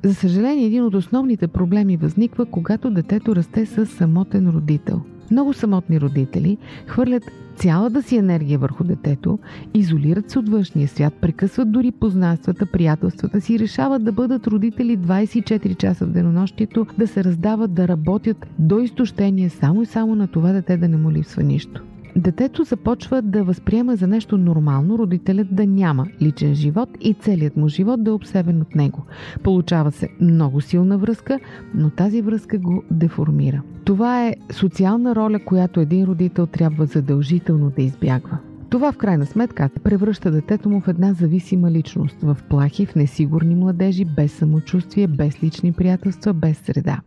За 0.04 0.16
съжаление, 0.16 0.66
един 0.66 0.84
от 0.84 0.96
основните 0.96 1.48
проблеми 1.48 1.98
възниква, 1.98 2.46
когато 2.46 2.92
детето 2.92 3.36
расте 3.36 3.66
с 3.66 3.86
самотен 3.86 4.50
родител. 4.50 5.02
Много 5.32 5.54
самотни 5.54 6.02
родители 6.02 6.58
хвърлят 6.88 7.24
цялата 7.56 8.02
си 8.02 8.18
енергия 8.18 8.60
върху 8.60 8.84
детето, 8.84 9.40
изолират 9.74 10.30
се 10.30 10.40
от 10.40 10.50
външния 10.50 10.88
свят, 10.88 11.14
прекъсват 11.22 11.72
дори 11.72 11.92
познанствата, 11.92 12.66
приятелствата 12.66 13.42
си, 13.42 13.60
решават 13.60 14.04
да 14.04 14.12
бъдат 14.12 14.48
родители 14.48 14.98
24 14.98 15.78
часа 15.78 16.06
в 16.06 16.12
денонощието, 16.12 16.86
да 16.98 17.08
се 17.08 17.24
раздават, 17.24 17.74
да 17.74 17.88
работят 17.88 18.46
до 18.60 18.80
изтощение 18.80 19.50
само 19.50 19.82
и 19.82 19.86
само 19.86 20.16
на 20.16 20.28
това 20.28 20.52
дете 20.52 20.78
да 20.78 20.88
не 20.88 20.98
му 20.98 21.12
липсва 21.12 21.44
нищо 21.44 21.82
детето 22.18 22.64
започва 22.64 23.22
да 23.22 23.44
възприема 23.44 23.96
за 23.96 24.08
нещо 24.08 24.38
нормално 24.38 24.98
родителят 24.98 25.48
да 25.56 25.68
няма 25.68 26.08
личен 26.22 26.56
живот 26.56 26.90
и 27.02 27.14
целият 27.14 27.58
му 27.58 27.68
живот 27.68 28.04
да 28.04 28.12
е 28.12 28.14
обсебен 28.14 28.62
от 28.62 28.76
него. 28.76 29.06
Получава 29.44 29.92
се 29.92 30.10
много 30.22 30.62
силна 30.62 30.98
връзка, 30.98 31.40
но 31.74 31.90
тази 31.90 32.22
връзка 32.22 32.58
го 32.58 32.84
деформира. 32.92 33.62
Това 33.86 34.28
е 34.28 34.36
социална 34.52 35.16
роля, 35.16 35.40
която 35.46 35.80
един 35.80 36.06
родител 36.06 36.46
трябва 36.46 36.86
задължително 36.86 37.72
да 37.76 37.82
избягва. 37.82 38.38
Това 38.70 38.92
в 38.92 38.98
крайна 38.98 39.26
сметка 39.26 39.70
превръща 39.84 40.32
детето 40.32 40.70
му 40.70 40.82
в 40.82 40.88
една 40.88 41.14
зависима 41.14 41.72
личност, 41.72 42.18
в 42.22 42.38
плахи, 42.50 42.86
в 42.86 42.96
несигурни 42.96 43.56
младежи, 43.56 44.06
без 44.06 44.32
самочувствие, 44.32 45.08
без 45.08 45.44
лични 45.44 45.74
приятелства, 45.74 46.34
без 46.34 46.58
среда. 46.58 47.00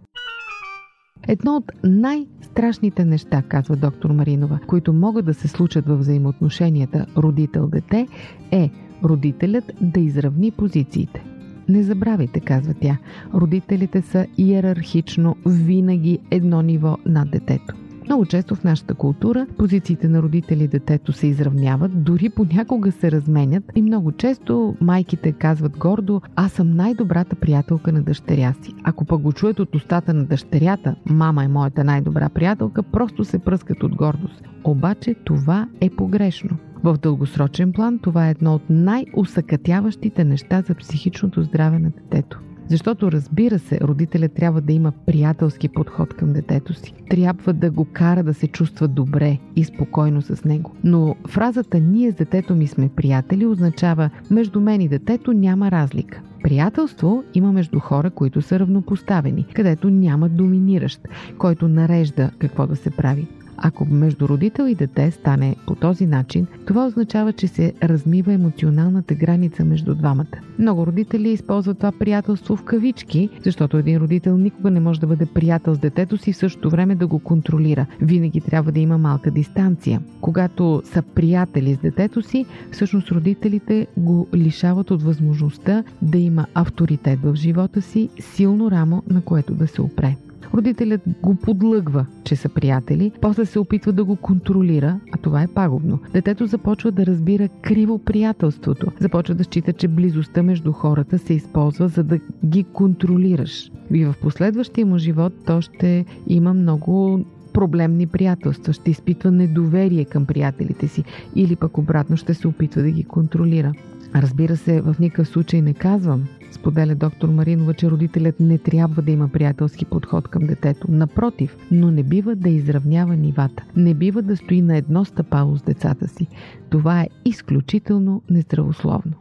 Едно 1.29 1.57
от 1.57 1.73
най-страшните 1.85 3.05
неща, 3.05 3.43
казва 3.43 3.77
доктор 3.77 4.11
Маринова, 4.11 4.59
които 4.67 4.93
могат 4.93 5.27
да 5.27 5.35
се 5.35 5.49
случат 5.49 5.87
във 5.87 5.99
взаимоотношенията 5.99 7.07
родител-дете, 7.17 8.09
е 8.51 8.71
родителят 9.05 9.73
да 9.81 10.01
изравни 10.01 10.51
позициите. 10.51 11.25
Не 11.69 11.83
забравяйте, 11.83 12.41
казва 12.41 12.75
тя, 12.81 12.99
родителите 13.35 14.03
са 14.03 14.27
иерархично 14.39 15.37
винаги 15.47 16.19
едно 16.31 16.63
ниво 16.63 16.97
над 17.07 17.31
детето. 17.31 17.75
Много 18.11 18.27
често 18.27 18.55
в 18.55 18.65
нашата 18.65 18.95
култура 18.95 19.47
позициите 19.59 20.09
на 20.09 20.23
родители 20.23 20.65
и 20.65 20.69
детето 20.69 21.13
се 21.13 21.27
изравняват, 21.27 22.05
дори 22.05 22.29
понякога 22.31 22.93
се 22.93 23.11
разменят 23.11 23.65
и 23.75 23.83
много 23.83 24.13
често 24.13 24.75
майките 24.81 25.33
казват 25.33 25.79
гордо 25.79 26.21
аз 26.37 26.53
съм 26.53 26.77
най-добрата 26.77 27.37
приятелка 27.37 27.93
на 27.93 28.03
дъщеря 28.03 28.55
си. 28.63 28.75
Ако 28.85 29.05
пък 29.05 29.21
го 29.21 29.33
чуят 29.33 29.61
от 29.61 29.75
устата 29.75 30.15
на 30.15 30.25
дъщерята, 30.25 30.97
мама 31.07 31.45
е 31.45 31.49
моята 31.49 31.85
най-добра 31.85 32.29
приятелка, 32.29 32.83
просто 32.83 33.25
се 33.25 33.39
пръскат 33.39 33.83
от 33.83 33.95
гордост. 33.95 34.43
Обаче 34.65 35.15
това 35.25 35.69
е 35.81 35.91
погрешно. 35.91 36.57
В 36.85 36.99
дългосрочен 37.03 37.73
план 37.73 37.99
това 37.99 38.29
е 38.29 38.31
едно 38.31 38.55
от 38.55 38.63
най-усъкътяващите 38.71 40.25
неща 40.25 40.63
за 40.67 40.75
психичното 40.75 41.43
здраве 41.43 41.79
на 41.79 41.91
детето. 41.91 42.41
Защото 42.71 43.13
разбира 43.13 43.59
се, 43.59 43.81
родителят 43.81 44.33
трябва 44.33 44.61
да 44.61 44.73
има 44.73 44.93
приятелски 45.07 45.69
подход 45.69 46.15
към 46.15 46.33
детето 46.33 46.75
си. 46.75 46.95
Трябва 47.11 47.53
да 47.53 47.71
го 47.71 47.85
кара 47.93 48.23
да 48.23 48.35
се 48.35 48.47
чувства 48.47 48.89
добре 48.89 49.39
и 49.57 49.65
спокойно 49.65 50.23
с 50.23 50.45
него. 50.45 50.73
Но 50.85 51.17
фразата 51.29 51.81
ние 51.81 52.13
с 52.13 52.15
детето 52.15 52.55
ми 52.55 52.67
сме 52.67 52.89
приятели 52.89 53.47
означава 53.47 54.11
между 54.31 54.61
мен 54.61 54.81
и 54.81 54.89
детето 54.89 55.33
няма 55.33 55.71
разлика. 55.71 56.21
Приятелство 56.43 57.25
има 57.35 57.53
между 57.53 57.79
хора, 57.79 58.11
които 58.11 58.43
са 58.43 58.59
равнопоставени, 58.61 59.47
където 59.55 59.91
няма 59.91 60.29
доминиращ, 60.29 61.01
който 61.39 61.69
нарежда 61.69 62.31
какво 62.39 62.67
да 62.67 62.77
се 62.77 62.91
прави. 62.91 63.27
Ако 63.61 63.85
между 63.85 64.29
родител 64.29 64.65
и 64.65 64.75
дете 64.75 65.11
стане 65.11 65.57
по 65.67 65.75
този 65.75 66.07
начин, 66.07 66.47
това 66.67 66.87
означава, 66.87 67.33
че 67.33 67.49
се 67.49 67.73
размива 67.83 68.33
емоционалната 68.33 69.15
граница 69.15 69.65
между 69.65 69.95
двамата. 69.95 70.41
Много 70.59 70.87
родители 70.87 71.29
използват 71.29 71.79
това 71.79 71.93
приятелство 71.93 72.57
в 72.57 72.65
кавички, 72.65 73.29
защото 73.45 73.77
един 73.77 73.97
родител 73.97 74.37
никога 74.37 74.71
не 74.71 74.81
може 74.81 75.01
да 75.01 75.07
бъде 75.07 75.27
приятел 75.27 75.75
с 75.75 75.79
детето 75.79 76.17
си 76.17 76.33
в 76.33 76.37
същото 76.37 76.71
време 76.71 76.95
да 76.95 77.07
го 77.07 77.19
контролира. 77.19 77.87
Винаги 78.01 78.41
трябва 78.41 78.73
да 78.73 78.81
има 78.81 78.99
малка 78.99 79.31
дистанция. 79.31 80.01
Когато 80.21 80.83
са 80.85 81.03
приятели 81.03 81.75
с 81.75 81.79
детето 81.79 82.23
си, 82.23 82.47
всъщност 82.73 83.13
родителите 83.13 83.87
го 83.97 84.29
лишават 84.35 84.91
от 84.91 85.03
възможността 85.03 85.85
да 86.03 86.19
има 86.19 86.47
авторитет 86.55 87.19
в 87.23 87.35
живота 87.35 87.83
си, 87.83 88.09
силно 88.21 88.71
рамо, 88.71 89.03
на 89.11 89.21
което 89.21 89.55
да 89.55 89.67
се 89.67 89.83
опре. 89.83 90.17
Родителят 90.55 91.01
го 91.23 91.35
подлъгва, 91.35 92.07
че 92.25 92.37
са 92.37 92.49
приятели, 92.49 93.13
после 93.21 93.47
се 93.47 93.59
опитва 93.59 93.93
да 93.93 94.05
го 94.05 94.17
контролира, 94.17 95.01
а 95.13 95.17
това 95.17 95.43
е 95.43 95.49
пагубно. 95.49 95.99
Детето 96.13 96.47
започва 96.47 96.93
да 96.93 97.07
разбира 97.07 97.49
криво 97.49 97.99
приятелството, 97.99 98.87
започва 99.01 99.35
да 99.35 99.45
счита, 99.45 99.73
че 99.73 99.89
близостта 99.89 100.43
между 100.43 100.73
хората 100.73 101.19
се 101.19 101.35
използва, 101.35 101.89
за 101.89 102.05
да 102.05 102.19
ги 102.45 102.65
контролираш. 102.65 103.71
И 103.95 104.05
в 104.05 104.15
последващия 104.23 104.87
му 104.87 104.99
живот 104.99 105.33
то 105.47 105.61
ще 105.61 106.05
има 106.27 106.55
много 106.55 107.25
проблемни 107.53 108.07
приятелства, 108.07 108.73
ще 108.73 108.91
изпитва 108.91 109.31
недоверие 109.31 110.05
към 110.05 110.27
приятелите 110.27 110.89
си 110.89 111.05
или 111.37 111.57
пък 111.57 111.79
обратно 111.79 112.17
ще 112.17 112.35
се 112.35 112.49
опитва 112.49 112.83
да 112.83 112.91
ги 112.91 113.05
контролира. 113.05 113.73
Разбира 114.15 114.57
се, 114.57 114.81
в 114.81 114.97
никакъв 115.01 115.29
случай 115.29 115.63
не 115.63 115.75
казвам, 115.75 116.25
споделя 116.53 116.95
доктор 116.95 117.29
Маринова, 117.29 117.75
че 117.75 117.91
родителят 117.91 118.41
не 118.41 118.59
трябва 118.59 119.03
да 119.03 119.11
има 119.11 119.29
приятелски 119.29 119.85
подход 119.85 120.29
към 120.29 120.47
детето. 120.47 120.91
Напротив, 120.91 121.57
но 121.71 121.91
не 121.91 122.03
бива 122.03 122.37
да 122.37 122.49
изравнява 122.49 123.17
нивата. 123.17 123.65
Не 123.77 123.95
бива 123.95 124.23
да 124.23 124.37
стои 124.37 124.63
на 124.63 124.77
едно 124.77 125.05
стъпало 125.05 125.57
с 125.57 125.63
децата 125.63 126.09
си. 126.09 126.27
Това 126.71 127.01
е 127.01 127.09
изключително 127.25 128.23
нездравословно. 128.31 129.13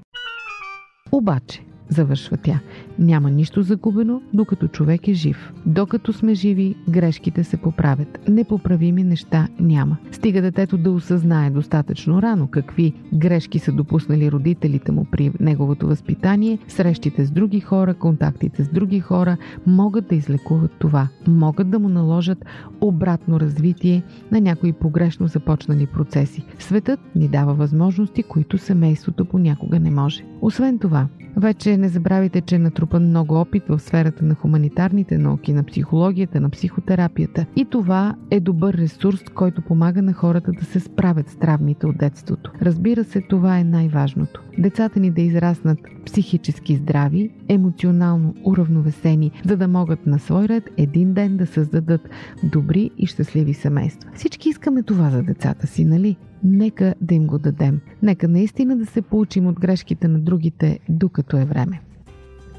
Обаче, 1.11 1.63
завършва 1.89 2.37
тя. 2.37 2.59
Няма 2.99 3.31
нищо 3.31 3.61
загубено, 3.61 4.21
докато 4.33 4.67
човек 4.67 5.07
е 5.07 5.13
жив. 5.13 5.53
Докато 5.65 6.13
сме 6.13 6.33
живи, 6.33 6.75
грешките 6.89 7.43
се 7.43 7.57
поправят. 7.57 8.19
Непоправими 8.29 9.03
неща 9.03 9.47
няма. 9.59 9.97
Стига 10.11 10.41
детето 10.41 10.77
да 10.77 10.91
осъзнае 10.91 11.49
достатъчно 11.49 12.21
рано 12.21 12.47
какви 12.47 12.93
грешки 13.13 13.59
са 13.59 13.71
допуснали 13.71 14.31
родителите 14.31 14.91
му 14.91 15.05
при 15.11 15.31
неговото 15.39 15.87
възпитание, 15.87 16.59
срещите 16.67 17.25
с 17.25 17.31
други 17.31 17.59
хора, 17.59 17.93
контактите 17.93 18.63
с 18.63 18.69
други 18.69 18.99
хора 18.99 19.37
могат 19.67 20.07
да 20.07 20.15
излекуват 20.15 20.71
това. 20.79 21.07
Могат 21.27 21.69
да 21.69 21.79
му 21.79 21.89
наложат 21.89 22.45
обратно 22.81 23.39
развитие 23.39 24.03
на 24.31 24.41
някои 24.41 24.73
погрешно 24.73 25.27
започнали 25.27 25.85
процеси. 25.85 26.43
Светът 26.59 26.99
ни 27.15 27.27
дава 27.27 27.53
възможности, 27.53 28.23
които 28.23 28.57
семейството 28.57 29.25
понякога 29.25 29.79
не 29.79 29.91
може. 29.91 30.23
Освен 30.41 30.79
това, 30.79 31.07
вече 31.37 31.77
не 31.77 31.89
забравяйте, 31.89 32.41
че 32.41 32.55
е 32.55 32.59
натрупан 32.59 33.03
много 33.03 33.35
опит 33.35 33.63
в 33.69 33.79
сферата 33.79 34.25
на 34.25 34.35
хуманитарните 34.35 35.17
науки, 35.17 35.53
на 35.53 35.63
психологията, 35.63 36.41
на 36.41 36.49
психотерапията. 36.49 37.45
И 37.55 37.65
това 37.65 38.15
е 38.31 38.39
добър 38.39 38.73
ресурс, 38.73 39.23
който 39.35 39.61
помага 39.61 40.01
на 40.01 40.13
хората 40.13 40.51
да 40.51 40.65
се 40.65 40.79
справят 40.79 41.29
с 41.29 41.35
травмите 41.35 41.87
от 41.87 41.97
детството. 41.97 42.51
Разбира 42.61 43.03
се, 43.03 43.21
това 43.21 43.59
е 43.59 43.63
най-важното. 43.63 44.41
Децата 44.57 44.99
ни 44.99 45.11
да 45.11 45.21
израснат 45.21 45.79
психически 46.05 46.75
здрави, 46.75 47.31
емоционално 47.47 48.33
уравновесени, 48.43 49.31
за 49.45 49.57
да 49.57 49.67
могат 49.67 50.07
на 50.07 50.19
свой 50.19 50.47
ред 50.47 50.63
един 50.77 51.13
ден 51.13 51.37
да 51.37 51.45
създадат 51.45 52.09
добри 52.43 52.91
и 52.97 53.05
щастливи 53.05 53.53
семейства. 53.53 54.09
Всички 54.15 54.49
искаме 54.49 54.83
това 54.83 55.09
за 55.09 55.23
децата 55.23 55.67
си, 55.67 55.85
нали? 55.85 56.17
Нека 56.43 56.93
да 57.01 57.15
им 57.15 57.27
го 57.27 57.39
дадем. 57.39 57.81
Нека 58.03 58.27
наистина 58.27 58.77
да 58.77 58.85
се 58.85 59.01
получим 59.01 59.47
от 59.47 59.59
грешките 59.59 60.07
на 60.07 60.19
другите, 60.19 60.79
докато 60.89 61.37
е 61.37 61.45
време. 61.45 61.81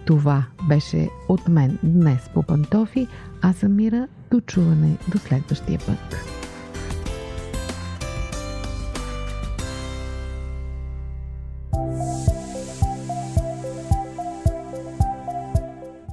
Това 0.07 0.47
беше 0.69 1.09
от 1.29 1.49
мен 1.49 1.79
днес 1.83 2.31
по 2.35 2.43
пантофи. 2.43 3.07
Аз 3.43 3.57
съм 3.57 3.77
Мира. 3.77 4.09
До 4.31 4.41
чуване 4.41 4.97
до 5.13 5.19
следващия 5.19 5.79
път. 5.87 6.17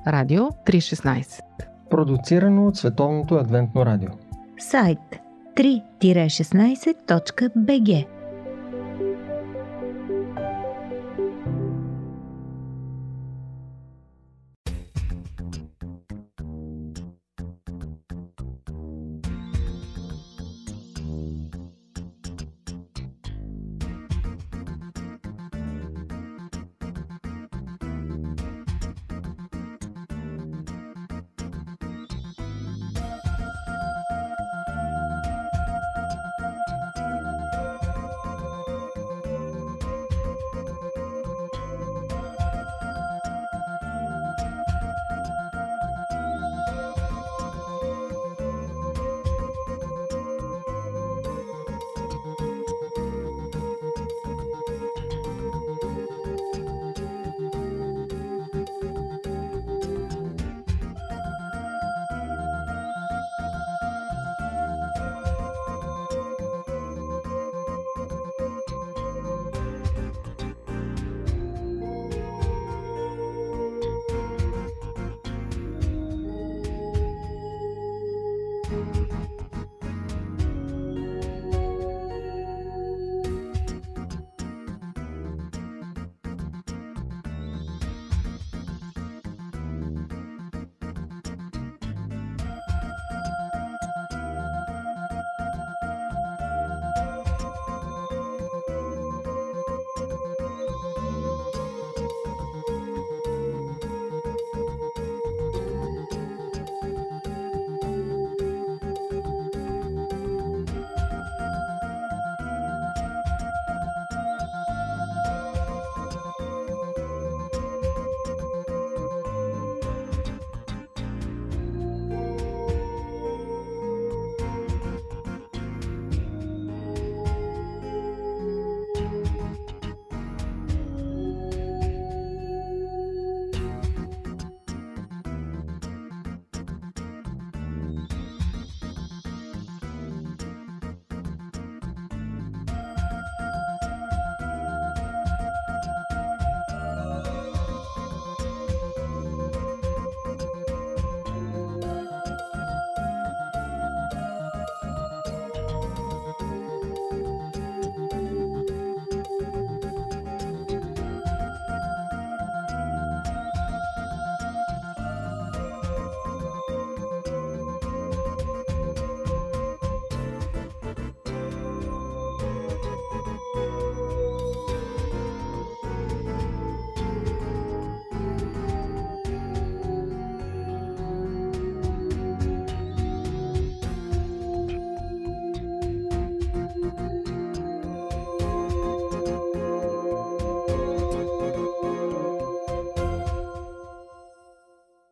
Радио 0.08 0.44
316 0.44 1.42
Продуцирано 1.90 2.68
от 2.68 2.78
Световното 2.78 3.36
адвентно 3.36 3.86
радио. 3.86 4.10
Сайт 4.60 5.27
3-16.bg 5.58 8.17